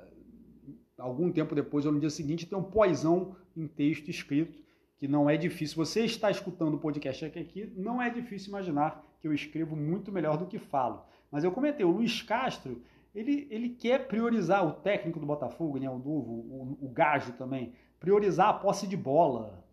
algum 0.97 1.31
tempo 1.31 1.55
depois, 1.55 1.85
ou 1.85 1.91
no 1.91 1.99
dia 1.99 2.09
seguinte, 2.09 2.45
tem 2.45 2.57
um 2.57 2.63
poisão 2.63 3.35
em 3.55 3.67
texto 3.67 4.09
escrito, 4.09 4.61
que 4.97 5.07
não 5.07 5.29
é 5.29 5.37
difícil. 5.37 5.77
Você 5.77 6.01
está 6.01 6.29
escutando 6.29 6.75
o 6.75 6.79
podcast 6.79 7.25
aqui, 7.25 7.71
não 7.75 8.01
é 8.01 8.09
difícil 8.09 8.49
imaginar 8.49 9.03
que 9.19 9.27
eu 9.27 9.33
escrevo 9.33 9.75
muito 9.75 10.11
melhor 10.11 10.37
do 10.37 10.45
que 10.45 10.59
falo. 10.59 11.03
Mas 11.31 11.43
eu 11.43 11.51
comentei, 11.51 11.85
o 11.85 11.91
Luiz 11.91 12.21
Castro, 12.21 12.81
ele, 13.13 13.47
ele 13.49 13.69
quer 13.69 14.07
priorizar, 14.07 14.65
o 14.65 14.73
técnico 14.73 15.19
do 15.19 15.25
Botafogo, 15.25 15.79
né, 15.79 15.89
o 15.89 15.97
novo, 15.97 16.31
o, 16.31 16.77
o 16.81 16.89
Gajo 16.89 17.33
também, 17.33 17.73
priorizar 17.99 18.49
a 18.49 18.53
posse 18.53 18.85
de 18.85 18.95
bola, 18.95 19.66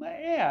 é, 0.00 0.42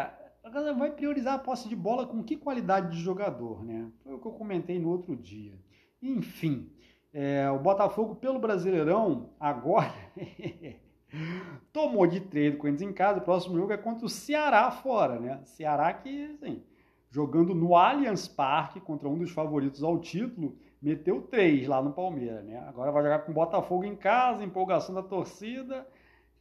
a 0.44 0.72
vai 0.72 0.90
priorizar 0.90 1.34
a 1.34 1.38
posse 1.38 1.68
de 1.68 1.76
bola 1.76 2.06
com 2.06 2.22
que 2.22 2.36
qualidade 2.36 2.96
de 2.96 3.02
jogador, 3.02 3.64
né? 3.64 3.90
Foi 4.02 4.14
o 4.14 4.18
que 4.18 4.26
eu 4.26 4.32
comentei 4.32 4.78
no 4.78 4.90
outro 4.90 5.16
dia. 5.16 5.54
Enfim, 6.00 6.70
é, 7.12 7.48
o 7.50 7.58
Botafogo 7.58 8.16
pelo 8.16 8.38
Brasileirão 8.38 9.30
agora 9.38 9.92
tomou 11.72 12.06
de 12.06 12.20
três 12.20 12.52
do 12.52 12.58
Corinthians 12.58 12.90
em 12.90 12.92
casa. 12.92 13.20
O 13.20 13.24
próximo 13.24 13.56
jogo 13.56 13.72
é 13.72 13.76
contra 13.76 14.04
o 14.04 14.08
Ceará 14.08 14.70
fora, 14.70 15.20
né? 15.20 15.40
Ceará 15.44 15.92
que, 15.92 16.24
assim, 16.24 16.62
jogando 17.10 17.54
no 17.54 17.76
Allianz 17.76 18.26
Parque 18.26 18.80
contra 18.80 19.08
um 19.08 19.18
dos 19.18 19.30
favoritos 19.30 19.82
ao 19.82 19.98
título, 19.98 20.56
meteu 20.80 21.22
três 21.22 21.68
lá 21.68 21.80
no 21.80 21.92
Palmeiras, 21.92 22.44
né? 22.44 22.58
Agora 22.66 22.90
vai 22.90 23.02
jogar 23.02 23.20
com 23.20 23.30
o 23.30 23.34
Botafogo 23.34 23.84
em 23.84 23.94
casa, 23.94 24.42
empolgação 24.42 24.94
da 24.94 25.02
torcida 25.02 25.86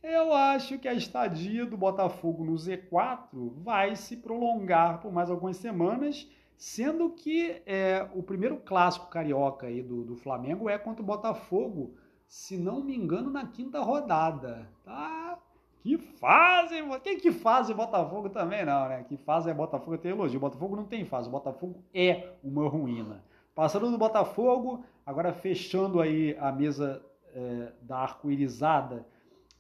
eu 0.04 0.34
acho 0.34 0.80
que 0.80 0.88
a 0.88 0.94
estadia 0.94 1.66
do 1.66 1.78
Botafogo 1.78 2.44
no 2.44 2.54
Z4 2.54 3.52
vai 3.58 3.96
se 3.96 4.18
prolongar 4.18 5.00
por 5.00 5.12
mais 5.12 5.30
algumas 5.30 5.58
semanas, 5.58 6.28
sendo 6.58 7.12
que 7.12 7.62
é, 7.66 8.08
o 8.16 8.24
primeiro 8.24 8.58
clássico 8.58 9.10
carioca 9.10 9.68
aí 9.68 9.82
do, 9.82 10.04
do 10.04 10.16
Flamengo 10.16 10.70
é 10.70 10.78
contra 10.78 11.04
o 11.04 11.06
Botafogo, 11.06 11.96
se 12.28 12.58
não 12.58 12.84
me 12.84 12.96
engano, 12.96 13.30
na 13.30 13.46
quinta 13.46 13.80
rodada. 13.80 14.68
Tá? 14.84 15.38
Que 15.82 15.98
fase! 15.98 16.76
Quem 17.04 17.20
que 17.20 17.32
faz 17.32 17.70
o 17.70 17.76
Botafogo 17.76 18.30
também 18.30 18.66
não, 18.66 18.88
né? 18.88 19.04
Que 19.04 19.18
fase 19.18 19.50
é 19.50 19.54
Botafogo 19.54 19.98
tem 19.98 20.12
elogio. 20.12 20.40
Botafogo 20.40 20.76
não 20.76 20.86
tem 20.86 21.06
fase, 21.06 21.28
o 21.28 21.32
Botafogo 21.32 21.84
é 21.94 22.34
uma 22.44 22.68
ruína. 22.68 23.24
Passando 23.54 23.92
do 23.92 23.98
Botafogo, 23.98 24.84
agora 25.06 25.34
fechando 25.34 26.00
aí 26.00 26.36
a 26.40 26.52
mesa 26.52 27.04
é, 27.34 27.72
da 27.82 27.98
arco-irizada 27.98 29.06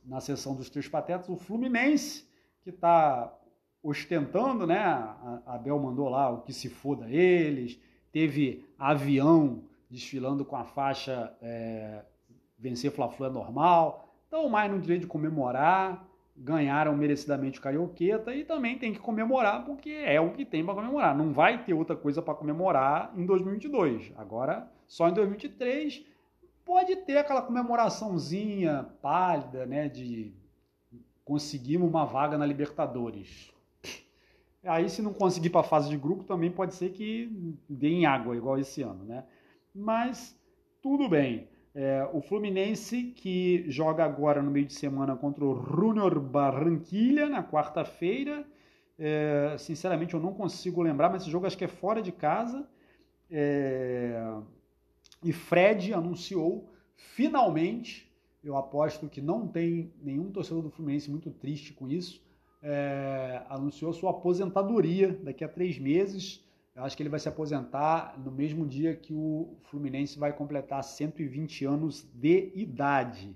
na 0.03 0.19
sessão 0.19 0.55
dos 0.55 0.69
três 0.69 0.87
patetas, 0.87 1.29
o 1.29 1.35
Fluminense, 1.35 2.27
que 2.61 2.69
está 2.69 3.33
ostentando, 3.83 4.67
né? 4.67 4.77
A 4.79 5.41
Abel 5.45 5.79
mandou 5.79 6.09
lá 6.09 6.29
o 6.29 6.41
que 6.41 6.53
se 6.53 6.69
foda 6.69 7.09
eles, 7.09 7.79
teve 8.11 8.65
avião 8.77 9.63
desfilando 9.89 10.45
com 10.45 10.55
a 10.55 10.63
faixa 10.63 11.35
é, 11.41 12.03
vencer 12.57 12.91
Fla-Flu 12.91 13.25
é 13.25 13.29
normal, 13.29 14.13
então 14.27 14.47
mais 14.47 14.71
no 14.71 14.79
direito 14.79 15.01
de 15.01 15.07
comemorar, 15.07 16.07
ganharam 16.35 16.95
merecidamente 16.95 17.59
o 17.59 17.61
Carioqueta 17.61 18.33
e 18.33 18.43
também 18.45 18.77
tem 18.77 18.93
que 18.93 18.99
comemorar 18.99 19.65
porque 19.65 19.89
é 19.89 20.19
o 20.19 20.31
que 20.31 20.45
tem 20.45 20.63
para 20.63 20.73
comemorar. 20.75 21.15
Não 21.15 21.33
vai 21.33 21.63
ter 21.63 21.73
outra 21.73 21.95
coisa 21.95 22.21
para 22.21 22.33
comemorar 22.33 23.11
em 23.15 23.25
2022. 23.25 24.13
Agora, 24.15 24.71
só 24.87 25.09
em 25.09 25.13
2023 25.13 26.05
pode 26.71 26.95
ter 26.95 27.17
aquela 27.17 27.41
comemoraçãozinha 27.41 28.88
pálida, 29.01 29.65
né, 29.65 29.89
de 29.89 30.34
conseguimos 31.25 31.89
uma 31.89 32.05
vaga 32.05 32.38
na 32.38 32.45
Libertadores. 32.45 33.51
Aí, 34.63 34.88
se 34.88 35.01
não 35.01 35.12
conseguir 35.12 35.49
para 35.49 35.60
a 35.60 35.65
fase 35.65 35.89
de 35.89 35.97
grupo, 35.97 36.23
também 36.23 36.49
pode 36.49 36.73
ser 36.75 36.91
que 36.91 37.29
dê 37.67 37.89
em 37.89 38.05
água, 38.05 38.38
igual 38.38 38.57
esse 38.57 38.81
ano, 38.84 39.03
né? 39.03 39.25
Mas 39.75 40.34
tudo 40.81 41.10
bem. 41.10 41.49
É, 41.75 42.07
o 42.13 42.21
Fluminense, 42.21 43.12
que 43.17 43.65
joga 43.69 44.05
agora 44.05 44.41
no 44.41 44.49
meio 44.49 44.65
de 44.65 44.73
semana 44.73 45.13
contra 45.17 45.43
o 45.43 45.62
Junior 45.62 46.21
Barranquilha, 46.21 47.27
na 47.27 47.43
quarta-feira. 47.43 48.45
É, 48.97 49.57
sinceramente, 49.60 50.13
eu 50.13 50.21
não 50.21 50.34
consigo 50.34 50.81
lembrar, 50.81 51.10
mas 51.10 51.23
esse 51.23 51.31
jogo 51.31 51.45
acho 51.45 51.57
que 51.57 51.65
é 51.65 51.67
fora 51.67 52.01
de 52.01 52.13
casa. 52.13 52.65
É, 53.29 54.41
e 55.23 55.31
Fred 55.31 55.93
anunciou 55.93 56.69
finalmente, 56.95 58.12
eu 58.43 58.57
aposto 58.57 59.07
que 59.07 59.21
não 59.21 59.47
tem 59.47 59.91
nenhum 60.01 60.31
torcedor 60.31 60.63
do 60.63 60.71
Fluminense 60.71 61.10
muito 61.10 61.29
triste 61.31 61.73
com 61.73 61.88
isso, 61.88 62.21
é, 62.62 63.41
anunciou 63.49 63.91
sua 63.93 64.12
aposentadoria 64.12 65.19
daqui 65.23 65.43
a 65.43 65.47
três 65.47 65.79
meses. 65.79 66.43
Eu 66.75 66.84
acho 66.84 66.95
que 66.95 67.03
ele 67.03 67.10
vai 67.10 67.19
se 67.19 67.27
aposentar 67.27 68.17
no 68.23 68.31
mesmo 68.31 68.65
dia 68.65 68.95
que 68.95 69.13
o 69.13 69.57
Fluminense 69.63 70.17
vai 70.17 70.31
completar 70.31 70.84
120 70.84 71.65
anos 71.65 72.07
de 72.13 72.51
idade. 72.55 73.36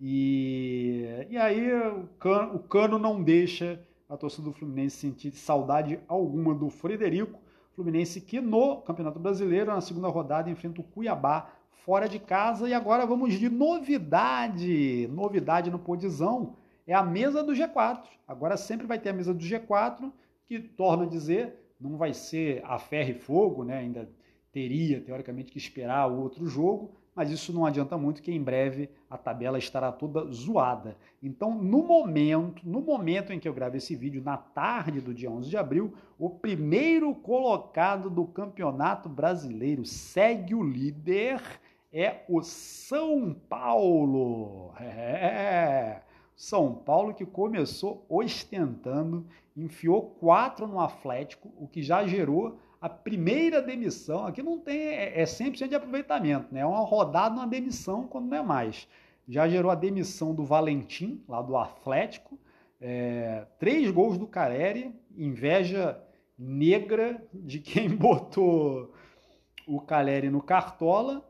E, 0.00 1.26
e 1.30 1.36
aí 1.36 1.72
o 1.72 2.08
cano, 2.18 2.56
o 2.56 2.58
cano 2.58 2.98
não 2.98 3.22
deixa 3.22 3.80
a 4.08 4.16
torcida 4.16 4.44
do 4.44 4.52
Fluminense 4.52 4.96
sentir 4.96 5.30
saudade 5.32 6.00
alguma 6.08 6.54
do 6.54 6.68
Frederico. 6.68 7.40
Fluminense 7.74 8.20
que 8.20 8.40
no 8.40 8.82
Campeonato 8.82 9.18
Brasileiro, 9.18 9.72
na 9.72 9.80
segunda 9.80 10.08
rodada, 10.08 10.48
enfrenta 10.48 10.80
o 10.80 10.84
Cuiabá 10.84 11.50
fora 11.84 12.08
de 12.08 12.18
casa. 12.18 12.68
E 12.68 12.74
agora 12.74 13.04
vamos 13.04 13.34
de 13.34 13.48
novidade. 13.48 15.08
Novidade 15.08 15.70
no 15.70 15.78
Podizão 15.78 16.56
é 16.86 16.94
a 16.94 17.02
mesa 17.02 17.42
do 17.42 17.52
G4. 17.52 18.04
Agora 18.26 18.56
sempre 18.56 18.86
vai 18.86 18.98
ter 18.98 19.10
a 19.10 19.12
mesa 19.12 19.34
do 19.34 19.44
G4, 19.44 20.10
que 20.46 20.60
torna 20.60 21.04
a 21.04 21.08
dizer, 21.08 21.54
não 21.80 21.96
vai 21.96 22.14
ser 22.14 22.62
a 22.64 22.78
ferro 22.78 23.10
e 23.10 23.14
fogo, 23.14 23.64
né? 23.64 23.78
Ainda 23.78 24.08
teria, 24.52 25.00
teoricamente, 25.00 25.50
que 25.50 25.58
esperar 25.58 26.10
o 26.10 26.20
outro 26.20 26.46
jogo, 26.46 26.92
mas 27.14 27.30
isso 27.30 27.52
não 27.52 27.64
adianta 27.64 27.96
muito 27.96 28.22
que 28.22 28.32
em 28.32 28.42
breve 28.42 28.90
a 29.08 29.16
tabela 29.16 29.58
estará 29.58 29.92
toda 29.92 30.24
zoada. 30.32 30.96
Então, 31.22 31.54
no 31.54 31.82
momento, 31.82 32.68
no 32.68 32.80
momento 32.80 33.32
em 33.32 33.38
que 33.38 33.48
eu 33.48 33.54
gravo 33.54 33.76
esse 33.76 33.94
vídeo, 33.94 34.22
na 34.22 34.36
tarde 34.36 35.00
do 35.00 35.14
dia 35.14 35.30
11 35.30 35.48
de 35.48 35.56
abril, 35.56 35.94
o 36.18 36.28
primeiro 36.28 37.14
colocado 37.14 38.10
do 38.10 38.24
Campeonato 38.26 39.08
Brasileiro 39.08 39.84
segue 39.84 40.54
o 40.54 40.62
líder 40.62 41.40
é 41.94 42.24
o 42.28 42.42
São 42.42 43.32
Paulo. 43.48 44.74
É. 44.80 46.02
São 46.34 46.74
Paulo 46.74 47.14
que 47.14 47.24
começou 47.24 48.04
ostentando, 48.08 49.24
enfiou 49.56 50.02
quatro 50.02 50.66
no 50.66 50.80
Atlético, 50.80 51.52
o 51.56 51.68
que 51.68 51.80
já 51.80 52.04
gerou 52.04 52.58
a 52.84 52.88
primeira 52.90 53.62
demissão, 53.62 54.26
aqui 54.26 54.42
não 54.42 54.58
tem, 54.58 54.78
é, 54.78 55.18
é 55.18 55.24
100% 55.24 55.68
de 55.68 55.74
aproveitamento, 55.74 56.52
né? 56.52 56.60
É 56.60 56.66
uma 56.66 56.84
rodada, 56.84 57.34
uma 57.34 57.46
demissão 57.46 58.06
quando 58.06 58.26
não 58.26 58.36
é 58.36 58.42
mais. 58.42 58.86
Já 59.26 59.48
gerou 59.48 59.70
a 59.70 59.74
demissão 59.74 60.34
do 60.34 60.44
Valentim, 60.44 61.24
lá 61.26 61.40
do 61.40 61.56
Atlético, 61.56 62.38
é, 62.78 63.46
três 63.58 63.90
gols 63.90 64.18
do 64.18 64.26
Careri, 64.26 64.94
inveja 65.16 65.98
negra 66.38 67.26
de 67.32 67.58
quem 67.58 67.88
botou 67.96 68.92
o 69.66 69.80
Caleri 69.80 70.28
no 70.28 70.42
Cartola. 70.42 71.26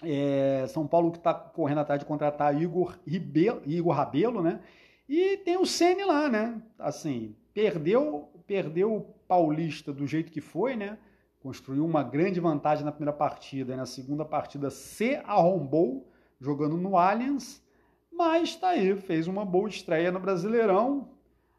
É, 0.00 0.64
São 0.68 0.86
Paulo 0.86 1.10
que 1.10 1.18
está 1.18 1.34
correndo 1.34 1.78
atrás 1.78 1.98
de 1.98 2.06
contratar 2.06 2.62
Igor, 2.62 2.96
Ribelo, 3.04 3.62
Igor 3.66 3.96
Rabelo, 3.96 4.40
né? 4.40 4.60
E 5.08 5.38
tem 5.38 5.56
o 5.56 5.66
Ceni 5.66 6.04
lá, 6.04 6.28
né? 6.28 6.62
Assim, 6.78 7.34
perdeu, 7.52 8.30
perdeu 8.46 9.12
Paulista 9.26 9.92
do 9.92 10.06
jeito 10.06 10.30
que 10.30 10.40
foi, 10.40 10.76
né? 10.76 10.98
construiu 11.42 11.84
uma 11.84 12.04
grande 12.04 12.38
vantagem 12.38 12.84
na 12.84 12.92
primeira 12.92 13.12
partida 13.12 13.74
e 13.74 13.76
na 13.76 13.84
segunda 13.84 14.24
partida 14.24 14.70
se 14.70 15.16
arrombou 15.24 16.08
jogando 16.40 16.76
no 16.76 16.96
Allianz, 16.96 17.60
mas 18.12 18.50
está 18.50 18.70
aí, 18.70 18.94
fez 18.96 19.26
uma 19.26 19.44
boa 19.44 19.68
estreia 19.68 20.12
no 20.12 20.20
Brasileirão. 20.20 21.08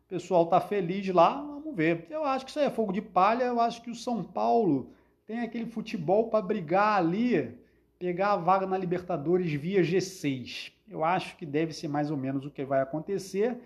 O 0.06 0.08
pessoal 0.08 0.44
está 0.46 0.62
feliz 0.62 1.08
lá, 1.10 1.42
vamos 1.42 1.76
ver. 1.76 2.08
Eu 2.10 2.24
acho 2.24 2.46
que 2.46 2.52
isso 2.52 2.60
aí 2.60 2.66
é 2.66 2.70
fogo 2.70 2.94
de 2.94 3.02
palha, 3.02 3.44
eu 3.44 3.60
acho 3.60 3.82
que 3.82 3.92
o 3.92 3.96
São 3.96 4.24
Paulo 4.24 4.90
tem 5.26 5.42
aquele 5.42 5.66
futebol 5.66 6.30
para 6.30 6.46
brigar 6.46 6.98
ali, 7.00 7.58
pegar 8.00 8.34
a 8.34 8.38
vaga 8.38 8.66
na 8.66 8.78
Libertadores 8.78 9.52
via 9.52 9.82
G6. 9.82 10.72
Eu 10.88 11.04
acho 11.04 11.36
que 11.36 11.46
deve 11.46 11.74
ser 11.74 11.90
mais 11.90 12.10
ou 12.10 12.16
menos 12.16 12.46
o 12.46 12.52
que 12.52 12.64
vai 12.64 12.82
acontecer. 12.82 13.58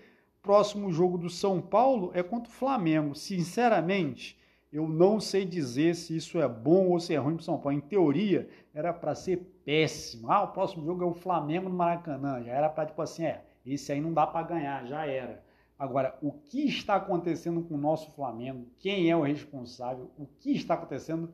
Próximo 0.47 0.93
jogo 0.93 1.17
do 1.17 1.29
São 1.29 1.59
Paulo 1.59 2.09
é 2.13 2.23
contra 2.23 2.49
o 2.49 2.55
Flamengo. 2.55 3.13
Sinceramente, 3.13 4.39
eu 4.71 4.87
não 4.87 5.19
sei 5.19 5.43
dizer 5.43 5.93
se 5.93 6.15
isso 6.15 6.39
é 6.39 6.47
bom 6.47 6.87
ou 6.87 7.01
se 7.01 7.13
é 7.13 7.17
ruim 7.17 7.33
para 7.33 7.41
o 7.41 7.43
São 7.43 7.59
Paulo. 7.59 7.77
Em 7.77 7.81
teoria, 7.81 8.47
era 8.73 8.93
para 8.93 9.13
ser 9.13 9.59
péssimo. 9.65 10.31
Ah, 10.31 10.43
o 10.43 10.53
próximo 10.53 10.85
jogo 10.85 11.03
é 11.03 11.05
o 11.05 11.13
Flamengo 11.13 11.67
no 11.67 11.75
Maracanã. 11.75 12.41
Já 12.41 12.53
era 12.53 12.69
para, 12.69 12.85
tipo 12.85 13.01
assim, 13.01 13.25
é, 13.25 13.43
esse 13.65 13.91
aí 13.91 13.99
não 13.99 14.13
dá 14.13 14.25
para 14.25 14.47
ganhar, 14.47 14.85
já 14.85 15.05
era. 15.05 15.43
Agora, 15.77 16.17
o 16.21 16.31
que 16.31 16.65
está 16.65 16.95
acontecendo 16.95 17.61
com 17.63 17.75
o 17.75 17.77
nosso 17.77 18.09
Flamengo? 18.13 18.69
Quem 18.79 19.11
é 19.11 19.17
o 19.17 19.23
responsável? 19.23 20.09
O 20.17 20.25
que 20.39 20.53
está 20.53 20.75
acontecendo? 20.75 21.29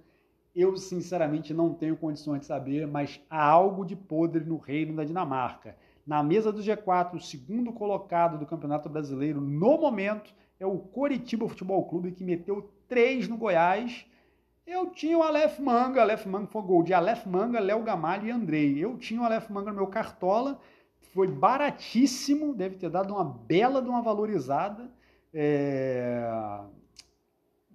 Eu, 0.56 0.76
sinceramente, 0.76 1.54
não 1.54 1.71
tenho 1.71 1.95
condições 1.95 2.39
de 2.39 2.45
saber, 2.47 2.88
mas 2.88 3.21
há 3.30 3.43
algo 3.43 3.86
de 3.86 3.95
podre 3.95 4.43
no 4.43 4.58
reino 4.58 4.95
da 4.95 5.04
Dinamarca. 5.04 5.78
Na 6.05 6.21
mesa 6.21 6.51
do 6.51 6.61
G4, 6.61 7.15
o 7.15 7.19
segundo 7.19 7.71
colocado 7.71 8.37
do 8.37 8.45
Campeonato 8.45 8.89
Brasileiro 8.89 9.39
no 9.39 9.77
momento 9.77 10.33
é 10.59 10.65
o 10.65 10.77
Coritiba 10.77 11.47
Futebol 11.47 11.85
Clube, 11.85 12.11
que 12.11 12.23
meteu 12.23 12.69
três 12.87 13.27
no 13.27 13.37
Goiás. 13.37 14.05
Eu 14.65 14.91
tinha 14.91 15.17
o 15.17 15.23
Aleph 15.23 15.59
Manga, 15.59 16.01
Aleph 16.01 16.25
Manga 16.25 16.47
foi 16.47 16.61
gol 16.61 16.83
de 16.83 16.93
Aleph 16.93 17.25
Manga, 17.25 17.59
Léo 17.59 17.83
Gamalho 17.83 18.27
e 18.27 18.31
Andrei. 18.31 18.77
Eu 18.77 18.97
tinha 18.97 19.21
o 19.21 19.23
Aleph 19.23 19.49
Manga 19.49 19.71
no 19.71 19.77
meu 19.77 19.87
cartola, 19.87 20.59
foi 21.13 21.27
baratíssimo, 21.27 22.53
deve 22.53 22.75
ter 22.77 22.89
dado 22.89 23.13
uma 23.13 23.23
bela 23.23 23.81
de 23.81 23.89
uma 23.89 24.01
valorizada. 24.01 24.89
É... 25.33 26.29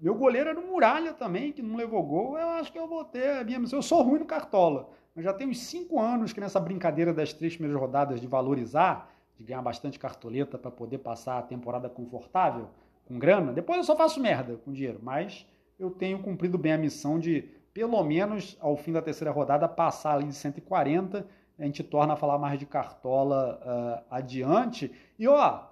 Meu 0.00 0.14
goleiro 0.14 0.50
era 0.50 0.60
o 0.60 0.66
Muralha 0.66 1.12
também, 1.12 1.52
que 1.52 1.62
não 1.62 1.76
levou 1.76 2.02
gol. 2.02 2.38
Eu 2.38 2.48
acho 2.50 2.72
que 2.72 2.78
eu 2.78 2.86
vou 2.86 3.04
ter 3.04 3.38
a 3.38 3.44
minha 3.44 3.58
missão. 3.58 3.78
Eu 3.78 3.82
sou 3.82 4.02
ruim 4.02 4.20
no 4.20 4.26
cartola, 4.26 4.90
mas 5.18 5.24
já 5.24 5.32
tem 5.32 5.48
uns 5.48 5.58
cinco 5.58 5.98
anos 5.98 6.32
que 6.32 6.40
nessa 6.40 6.60
brincadeira 6.60 7.12
das 7.12 7.32
três 7.32 7.56
primeiras 7.56 7.80
rodadas 7.80 8.20
de 8.20 8.26
valorizar, 8.28 9.12
de 9.36 9.42
ganhar 9.42 9.60
bastante 9.60 9.98
cartoleta 9.98 10.56
para 10.56 10.70
poder 10.70 10.98
passar 10.98 11.40
a 11.40 11.42
temporada 11.42 11.88
confortável, 11.88 12.68
com 13.04 13.18
grana. 13.18 13.52
Depois 13.52 13.78
eu 13.78 13.82
só 13.82 13.96
faço 13.96 14.20
merda 14.20 14.56
com 14.58 14.72
dinheiro, 14.72 15.00
mas 15.02 15.44
eu 15.76 15.90
tenho 15.90 16.22
cumprido 16.22 16.56
bem 16.56 16.74
a 16.74 16.78
missão 16.78 17.18
de, 17.18 17.48
pelo 17.74 18.00
menos 18.04 18.56
ao 18.60 18.76
fim 18.76 18.92
da 18.92 19.02
terceira 19.02 19.32
rodada, 19.32 19.66
passar 19.68 20.14
ali 20.14 20.28
de 20.28 20.34
140. 20.34 21.26
A 21.58 21.64
gente 21.64 21.82
torna 21.82 22.12
a 22.12 22.16
falar 22.16 22.38
mais 22.38 22.56
de 22.56 22.66
cartola 22.66 23.60
uh, 23.60 24.04
adiante. 24.08 24.92
E 25.18 25.26
ó, 25.26 25.64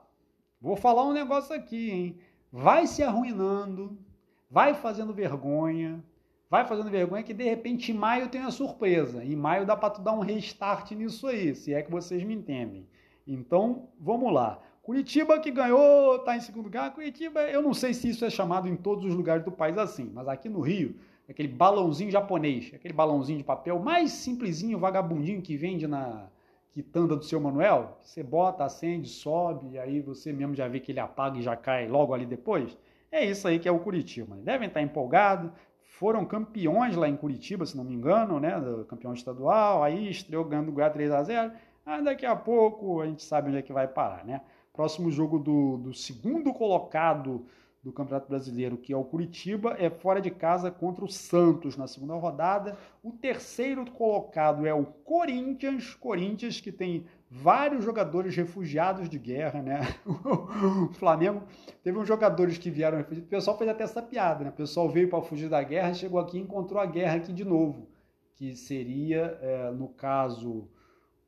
vou 0.60 0.74
falar 0.74 1.04
um 1.04 1.12
negócio 1.12 1.54
aqui, 1.54 1.88
hein? 1.92 2.18
Vai 2.50 2.88
se 2.88 3.00
arruinando, 3.00 3.96
vai 4.50 4.74
fazendo 4.74 5.14
vergonha, 5.14 6.02
vai 6.48 6.66
fazendo 6.66 6.90
vergonha 6.90 7.22
que 7.22 7.34
de 7.34 7.44
repente 7.44 7.92
em 7.92 7.94
maio 7.94 8.28
tem 8.28 8.42
a 8.42 8.50
surpresa. 8.50 9.24
Em 9.24 9.36
maio 9.36 9.66
dá 9.66 9.76
para 9.76 9.90
tu 9.90 10.00
dar 10.00 10.12
um 10.12 10.20
restart 10.20 10.92
nisso 10.92 11.26
aí, 11.26 11.54
se 11.54 11.74
é 11.74 11.82
que 11.82 11.90
vocês 11.90 12.22
me 12.22 12.34
entendem. 12.34 12.86
Então, 13.26 13.88
vamos 13.98 14.32
lá. 14.32 14.62
Curitiba 14.82 15.40
que 15.40 15.50
ganhou, 15.50 16.16
está 16.16 16.36
em 16.36 16.40
segundo 16.40 16.66
lugar. 16.66 16.94
Curitiba, 16.94 17.42
eu 17.42 17.60
não 17.60 17.74
sei 17.74 17.92
se 17.92 18.08
isso 18.08 18.24
é 18.24 18.30
chamado 18.30 18.68
em 18.68 18.76
todos 18.76 19.04
os 19.04 19.14
lugares 19.14 19.44
do 19.44 19.50
país 19.50 19.76
assim, 19.76 20.10
mas 20.14 20.28
aqui 20.28 20.48
no 20.48 20.60
Rio, 20.60 20.94
aquele 21.28 21.48
balãozinho 21.48 22.10
japonês, 22.10 22.70
aquele 22.72 22.94
balãozinho 22.94 23.38
de 23.38 23.44
papel 23.44 23.80
mais 23.80 24.12
simplesinho, 24.12 24.78
vagabundinho 24.78 25.42
que 25.42 25.56
vende 25.56 25.88
na 25.88 26.28
quitanda 26.70 27.16
do 27.16 27.24
seu 27.24 27.40
Manuel, 27.40 27.98
você 28.02 28.22
bota, 28.22 28.64
acende, 28.64 29.08
sobe, 29.08 29.76
aí 29.78 30.00
você 30.00 30.32
mesmo 30.32 30.54
já 30.54 30.68
vê 30.68 30.78
que 30.78 30.92
ele 30.92 31.00
apaga 31.00 31.38
e 31.38 31.42
já 31.42 31.56
cai 31.56 31.88
logo 31.88 32.14
ali 32.14 32.26
depois. 32.26 32.78
É 33.10 33.24
isso 33.24 33.48
aí 33.48 33.58
que 33.58 33.66
é 33.66 33.72
o 33.72 33.80
Curitiba. 33.80 34.36
Devem 34.36 34.68
estar 34.68 34.82
empolgados. 34.82 35.50
Foram 35.98 36.26
campeões 36.26 36.94
lá 36.94 37.08
em 37.08 37.16
Curitiba, 37.16 37.64
se 37.64 37.74
não 37.74 37.82
me 37.82 37.94
engano, 37.94 38.38
né? 38.38 38.52
Campeão 38.86 39.14
estadual, 39.14 39.82
aí 39.82 40.10
estreou 40.10 40.44
ganhando 40.44 40.68
o 40.68 40.72
Goiás 40.72 40.92
3 40.92 41.10
a 41.10 41.22
0 41.22 41.52
ah, 41.86 42.00
daqui 42.00 42.26
a 42.26 42.36
pouco 42.36 43.00
a 43.00 43.06
gente 43.06 43.22
sabe 43.22 43.48
onde 43.48 43.58
é 43.58 43.62
que 43.62 43.72
vai 43.72 43.88
parar, 43.88 44.24
né? 44.24 44.42
Próximo 44.74 45.10
jogo 45.10 45.38
do, 45.38 45.78
do 45.78 45.94
segundo 45.94 46.52
colocado 46.52 47.46
do 47.82 47.92
Campeonato 47.92 48.28
Brasileiro, 48.28 48.76
que 48.76 48.92
é 48.92 48.96
o 48.96 49.04
Curitiba, 49.04 49.74
é 49.78 49.88
fora 49.88 50.20
de 50.20 50.30
casa 50.30 50.70
contra 50.70 51.04
o 51.04 51.08
Santos 51.08 51.78
na 51.78 51.86
segunda 51.86 52.14
rodada. 52.14 52.76
O 53.02 53.12
terceiro 53.12 53.90
colocado 53.92 54.66
é 54.66 54.74
o 54.74 54.84
Corinthians, 54.84 55.94
Corinthians 55.94 56.60
que 56.60 56.72
tem 56.72 57.06
vários 57.30 57.84
jogadores 57.84 58.34
refugiados 58.36 59.08
de 59.08 59.18
guerra, 59.18 59.62
né? 59.62 59.80
O 60.06 60.92
Flamengo 60.94 61.42
teve 61.82 61.98
uns 61.98 62.06
jogadores 62.06 62.58
que 62.58 62.70
vieram 62.70 62.98
refugiados. 62.98 63.26
O 63.26 63.30
pessoal 63.30 63.58
fez 63.58 63.70
até 63.70 63.84
essa 63.84 64.02
piada, 64.02 64.44
né? 64.44 64.50
O 64.50 64.54
pessoal 64.54 64.88
veio 64.88 65.08
para 65.08 65.20
fugir 65.22 65.48
da 65.48 65.62
guerra, 65.62 65.94
chegou 65.94 66.18
aqui 66.18 66.38
e 66.38 66.40
encontrou 66.40 66.80
a 66.80 66.86
guerra 66.86 67.16
aqui 67.16 67.32
de 67.32 67.44
novo, 67.44 67.88
que 68.34 68.54
seria, 68.54 69.38
é, 69.40 69.70
no 69.72 69.88
caso, 69.88 70.68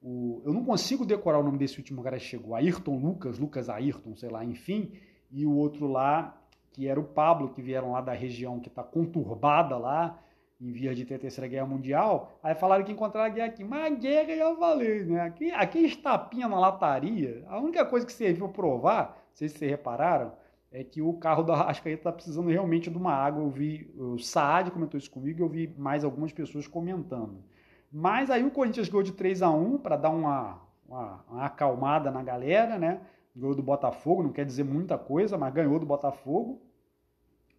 o... 0.00 0.42
eu 0.44 0.52
não 0.52 0.64
consigo 0.64 1.04
decorar 1.04 1.38
o 1.38 1.42
nome 1.42 1.58
desse 1.58 1.78
último 1.78 2.02
cara 2.02 2.18
que 2.18 2.24
chegou, 2.24 2.54
Ayrton 2.54 2.96
Lucas, 2.98 3.38
Lucas 3.38 3.68
Ayrton, 3.68 4.14
sei 4.16 4.28
lá, 4.28 4.44
enfim, 4.44 4.92
e 5.30 5.44
o 5.44 5.52
outro 5.52 5.86
lá 5.86 6.38
que 6.78 6.86
era 6.86 7.00
o 7.00 7.04
Pablo, 7.04 7.48
que 7.48 7.60
vieram 7.60 7.90
lá 7.90 8.00
da 8.00 8.12
região 8.12 8.60
que 8.60 8.68
está 8.68 8.84
conturbada 8.84 9.76
lá, 9.76 10.16
em 10.60 10.72
vias 10.72 10.96
de 10.96 11.04
ter 11.04 11.14
a 11.14 11.18
Terceira 11.18 11.48
Guerra 11.48 11.66
Mundial, 11.66 12.38
aí 12.42 12.54
falaram 12.54 12.84
que 12.84 12.92
encontraram 12.92 13.26
a 13.26 13.34
guerra 13.34 13.48
aqui. 13.48 13.62
Mas 13.62 13.92
a 13.92 13.96
guerra 13.96 14.36
já 14.36 14.56
falei, 14.56 15.04
né? 15.04 15.20
Aqui, 15.20 15.50
aqui 15.52 15.78
estapinha 15.80 16.48
na 16.48 16.58
lataria, 16.58 17.44
a 17.48 17.58
única 17.60 17.84
coisa 17.84 18.04
que 18.04 18.12
serviu 18.12 18.48
provar, 18.48 19.16
não 19.30 19.36
sei 19.36 19.48
se 19.48 19.58
vocês 19.58 19.70
repararam, 19.70 20.32
é 20.70 20.84
que 20.84 21.00
o 21.00 21.14
carro 21.14 21.42
da 21.42 21.54
Arrascaeta 21.54 22.00
está 22.00 22.12
precisando 22.12 22.48
realmente 22.48 22.90
de 22.90 22.96
uma 22.96 23.12
água. 23.12 23.42
Eu 23.42 23.48
vi, 23.48 23.90
o 23.96 24.18
Saad 24.18 24.70
comentou 24.70 24.98
isso 24.98 25.10
comigo, 25.10 25.42
eu 25.42 25.48
vi 25.48 25.72
mais 25.78 26.04
algumas 26.04 26.32
pessoas 26.32 26.66
comentando. 26.66 27.42
Mas 27.90 28.30
aí 28.30 28.44
o 28.44 28.50
Corinthians 28.50 28.88
ganhou 28.88 29.02
de 29.02 29.12
3 29.12 29.42
a 29.42 29.50
1 29.50 29.78
para 29.78 29.96
dar 29.96 30.10
uma, 30.10 30.60
uma, 30.86 31.24
uma, 31.30 31.44
acalmada 31.46 32.10
na 32.10 32.22
galera, 32.22 32.78
né? 32.78 33.00
Ganhou 33.34 33.54
do 33.54 33.62
Botafogo, 33.62 34.22
não 34.22 34.32
quer 34.32 34.44
dizer 34.44 34.64
muita 34.64 34.98
coisa, 34.98 35.38
mas 35.38 35.54
ganhou 35.54 35.78
do 35.78 35.86
Botafogo. 35.86 36.60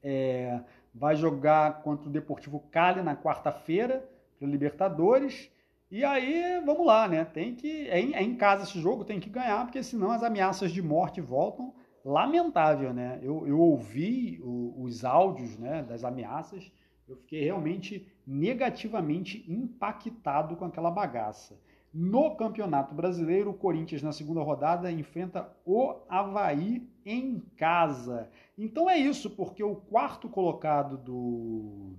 É, 0.04 0.60
vai 0.94 1.16
jogar 1.16 1.82
contra 1.82 2.10
o 2.10 2.12
Deportivo 2.12 2.60
Cali 2.72 3.02
na 3.02 3.16
quarta-feira, 3.16 4.08
pelo 4.40 4.52
Libertadores. 4.52 5.52
E 5.92 6.04
aí, 6.04 6.62
vamos 6.66 6.86
lá, 6.86 7.08
né? 7.08 7.26
Tem 7.26 7.56
que. 7.56 7.88
É 7.88 8.00
em, 8.00 8.14
é 8.14 8.22
em, 8.22 8.36
casa 8.36 8.64
esse 8.64 8.80
jogo, 8.80 9.04
tem 9.04 9.20
que 9.20 9.30
ganhar, 9.30 9.66
porque 9.66 9.82
senão 9.82 10.12
as 10.12 10.24
ameaças 10.24 10.72
de 10.72 10.82
morte 10.82 11.20
voltam. 11.20 11.74
Lamentável, 12.06 12.94
né? 12.94 13.20
Eu, 13.22 13.46
eu 13.48 13.60
ouvi 13.60 14.40
o, 14.42 14.84
os 14.84 15.04
áudios 15.04 15.58
né, 15.58 15.84
das 15.84 16.04
ameaças, 16.04 16.72
eu 17.08 17.18
fiquei 17.18 17.44
realmente 17.44 18.08
negativamente 18.26 19.44
impactado 19.52 20.56
com 20.56 20.66
aquela 20.66 20.90
bagaça. 20.90 21.60
No 21.92 22.36
Campeonato 22.36 22.94
Brasileiro, 22.94 23.50
o 23.50 23.54
Corinthians 23.54 24.04
na 24.04 24.12
segunda 24.12 24.42
rodada 24.44 24.92
enfrenta 24.92 25.52
o 25.66 25.96
Havaí 26.08 26.88
em 27.10 27.40
casa. 27.58 28.30
Então 28.58 28.90
é 28.90 28.98
isso, 28.98 29.30
porque 29.32 29.64
o 29.64 29.76
quarto 29.76 30.30
colocado 30.30 30.98
do, 30.98 31.94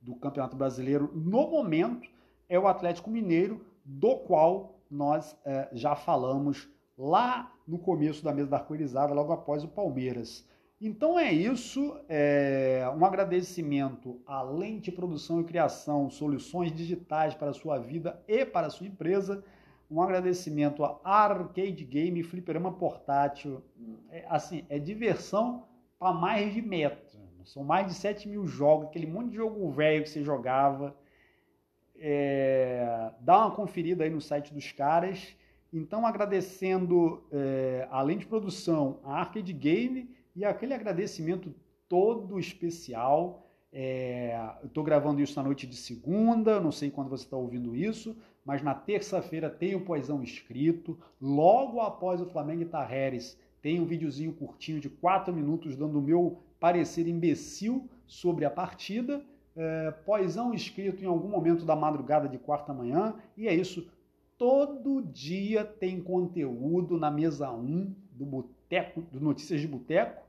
do 0.00 0.14
Campeonato 0.16 0.56
Brasileiro 0.56 1.10
no 1.14 1.48
momento 1.48 2.08
é 2.48 2.58
o 2.58 2.66
Atlético 2.66 3.10
Mineiro, 3.10 3.64
do 3.84 4.16
qual 4.16 4.80
nós 4.90 5.36
é, 5.44 5.68
já 5.72 5.94
falamos 5.94 6.68
lá 6.96 7.52
no 7.66 7.78
começo 7.78 8.24
da 8.24 8.32
mesa 8.32 8.48
da 8.48 8.56
arco-irizada, 8.56 9.12
logo 9.12 9.32
após 9.32 9.62
o 9.62 9.68
Palmeiras. 9.68 10.48
Então 10.80 11.18
é 11.18 11.32
isso, 11.32 11.98
é 12.08 12.84
um 12.96 13.04
agradecimento 13.04 14.20
à 14.26 14.42
Lente 14.42 14.92
Produção 14.92 15.40
e 15.40 15.44
Criação, 15.44 16.10
soluções 16.10 16.70
digitais 16.72 17.34
para 17.34 17.50
a 17.50 17.54
sua 17.54 17.78
vida 17.78 18.22
e 18.28 18.44
para 18.44 18.66
a 18.66 18.70
sua 18.70 18.86
empresa. 18.86 19.42
Um 19.90 20.02
agradecimento 20.02 20.84
a 20.84 21.00
Arcade 21.04 21.84
Game, 21.84 22.22
fliperama 22.22 22.72
portátil. 22.72 23.62
É, 24.10 24.24
assim, 24.28 24.64
é 24.68 24.78
diversão 24.78 25.64
para 25.98 26.12
mais 26.12 26.52
de 26.52 26.60
metro. 26.60 27.18
São 27.44 27.62
mais 27.62 27.86
de 27.86 27.94
7 27.94 28.28
mil 28.28 28.46
jogos, 28.46 28.88
aquele 28.88 29.06
monte 29.06 29.30
de 29.30 29.36
jogo 29.36 29.70
velho 29.70 30.02
que 30.02 30.10
você 30.10 30.24
jogava. 30.24 30.96
É, 31.94 33.12
dá 33.20 33.38
uma 33.38 33.54
conferida 33.54 34.02
aí 34.02 34.10
no 34.10 34.20
site 34.20 34.52
dos 34.52 34.72
caras. 34.72 35.36
Então, 35.72 36.04
agradecendo, 36.04 37.24
é, 37.30 37.86
além 37.90 38.18
de 38.18 38.26
produção, 38.26 38.98
a 39.04 39.20
Arcade 39.20 39.52
Game 39.52 40.10
e 40.34 40.44
aquele 40.44 40.74
agradecimento 40.74 41.54
todo 41.88 42.38
especial. 42.38 43.46
É, 43.72 44.38
estou 44.64 44.82
gravando 44.82 45.20
isso 45.20 45.36
na 45.36 45.42
noite 45.42 45.66
de 45.66 45.76
segunda, 45.76 46.60
não 46.60 46.72
sei 46.72 46.90
quando 46.90 47.10
você 47.10 47.24
está 47.24 47.36
ouvindo 47.36 47.76
isso, 47.76 48.16
mas 48.46 48.62
na 48.62 48.72
terça-feira 48.72 49.50
tem 49.50 49.74
o 49.74 49.80
Poesão 49.80 50.22
escrito. 50.22 50.96
Logo 51.20 51.80
após 51.80 52.20
o 52.20 52.26
Flamengo 52.26 52.62
e 52.62 52.66
Tarreres, 52.66 53.36
tem 53.60 53.80
um 53.80 53.84
videozinho 53.84 54.32
curtinho 54.32 54.78
de 54.78 54.88
4 54.88 55.34
minutos 55.34 55.76
dando 55.76 55.98
o 55.98 56.02
meu 56.02 56.38
parecer 56.60 57.08
imbecil 57.08 57.90
sobre 58.06 58.44
a 58.44 58.50
partida. 58.50 59.20
É, 59.56 59.90
pós-ão 59.90 60.54
escrito 60.54 61.02
em 61.02 61.06
algum 61.06 61.28
momento 61.28 61.64
da 61.64 61.74
madrugada 61.74 62.28
de 62.28 62.38
quarta 62.38 62.72
manhã. 62.72 63.16
E 63.36 63.48
é 63.48 63.54
isso. 63.54 63.90
Todo 64.38 65.02
dia 65.02 65.64
tem 65.64 66.00
conteúdo 66.00 66.96
na 66.98 67.10
mesa 67.10 67.50
1 67.50 67.92
do 68.12 68.24
Boteco, 68.24 69.00
do 69.10 69.18
Notícias 69.18 69.60
de 69.60 69.66
Boteco. 69.66 70.24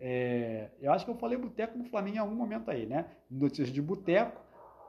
É, 0.00 0.70
eu 0.80 0.92
acho 0.92 1.04
que 1.04 1.10
eu 1.12 1.16
falei 1.16 1.38
Boteco 1.38 1.78
no 1.78 1.84
Flamengo 1.84 2.16
em 2.16 2.18
algum 2.20 2.34
momento 2.34 2.68
aí, 2.72 2.86
né? 2.86 3.06
Notícias 3.30 3.68
de 3.68 3.80
Boteco. 3.80 4.40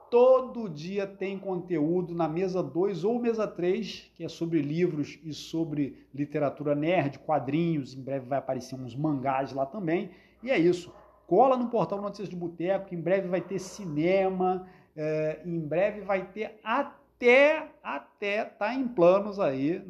Todo 0.10 0.70
dia 0.70 1.08
tem 1.08 1.39
conteúdo 1.39 2.14
na 2.14 2.28
mesa 2.28 2.62
2 2.62 3.04
ou 3.04 3.20
mesa 3.20 3.47
3, 3.47 4.12
que 4.16 4.24
é 4.24 4.30
sobre 4.30 4.62
livros 4.62 5.20
e 5.24 5.34
sobre 5.34 6.08
literatura 6.14 6.76
nerd, 6.76 7.20
quadrinhos. 7.20 7.95
Em 7.95 8.01
breve 8.01 8.28
vai 8.28 8.39
aparecer 8.39 8.76
uns 8.76 8.95
mangás 8.95 9.51
lá 9.54 9.66
também. 9.66 10.12
E 10.43 10.51
é 10.51 10.58
isso. 10.58 10.93
Cola 11.26 11.58
no 11.58 11.70
portal 11.70 12.01
Notícias 12.01 12.30
de 12.30 12.36
Boteco, 12.36 12.88
que 12.88 12.95
em 12.95 13.01
breve 13.01 13.28
vai 13.28 13.41
ter 13.41 13.58
cinema, 13.58 14.68
é, 14.95 15.41
em 15.45 15.60
breve 15.60 16.01
vai 16.01 16.26
ter 16.26 16.60
até, 16.64 17.72
até 17.82 18.45
tá 18.45 18.74
em 18.74 18.88
planos 18.88 19.39
aí. 19.39 19.84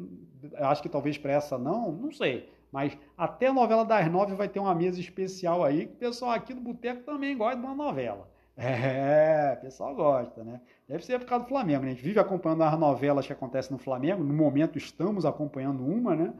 Acho 0.54 0.82
que 0.82 0.88
talvez 0.88 1.18
para 1.18 1.32
essa 1.32 1.58
não, 1.58 1.92
não 1.92 2.12
sei. 2.12 2.48
Mas 2.74 2.98
até 3.16 3.46
a 3.46 3.52
novela 3.52 3.84
das 3.84 4.10
nove 4.10 4.34
vai 4.34 4.48
ter 4.48 4.58
uma 4.58 4.74
mesa 4.74 4.98
especial 4.98 5.62
aí, 5.62 5.86
que 5.86 5.92
o 5.92 5.96
pessoal 5.96 6.32
aqui 6.32 6.52
do 6.52 6.60
Boteco 6.60 7.04
também 7.04 7.36
gosta 7.36 7.56
de 7.56 7.64
uma 7.64 7.74
novela. 7.74 8.28
É, 8.56 9.56
o 9.58 9.62
pessoal 9.62 9.94
gosta, 9.94 10.44
né? 10.44 10.60
Deve 10.88 11.04
ser 11.04 11.18
por 11.18 11.26
causa 11.26 11.44
do 11.44 11.48
Flamengo, 11.48 11.84
né? 11.84 11.90
A 11.90 11.94
gente 11.94 12.04
vive 12.04 12.20
acompanhando 12.20 12.62
as 12.62 12.78
novelas 12.78 13.26
que 13.26 13.32
acontecem 13.32 13.72
no 13.72 13.78
Flamengo, 13.78 14.22
no 14.22 14.32
momento 14.32 14.78
estamos 14.78 15.24
acompanhando 15.24 15.84
uma, 15.84 16.14
né? 16.14 16.32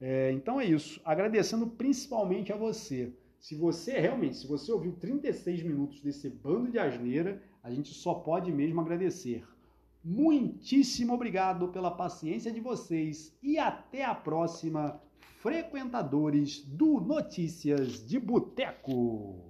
É, 0.00 0.30
então 0.32 0.60
é 0.60 0.64
isso. 0.64 1.00
Agradecendo 1.04 1.66
principalmente 1.66 2.52
a 2.52 2.56
você. 2.56 3.12
Se 3.38 3.54
você 3.54 3.98
realmente, 3.98 4.36
se 4.36 4.46
você 4.46 4.70
ouviu 4.70 4.92
36 4.92 5.62
minutos 5.62 6.00
desse 6.00 6.28
bando 6.28 6.70
de 6.70 6.78
asneira, 6.78 7.42
a 7.62 7.70
gente 7.70 7.92
só 7.92 8.14
pode 8.14 8.52
mesmo 8.52 8.80
agradecer. 8.80 9.44
Muitíssimo 10.04 11.14
obrigado 11.14 11.68
pela 11.68 11.90
paciência 11.90 12.52
de 12.52 12.60
vocês 12.60 13.36
e 13.42 13.58
até 13.58 14.04
a 14.04 14.14
próxima, 14.14 15.00
frequentadores 15.40 16.64
do 16.64 17.00
Notícias 17.00 18.06
de 18.06 18.18
Boteco. 18.20 19.45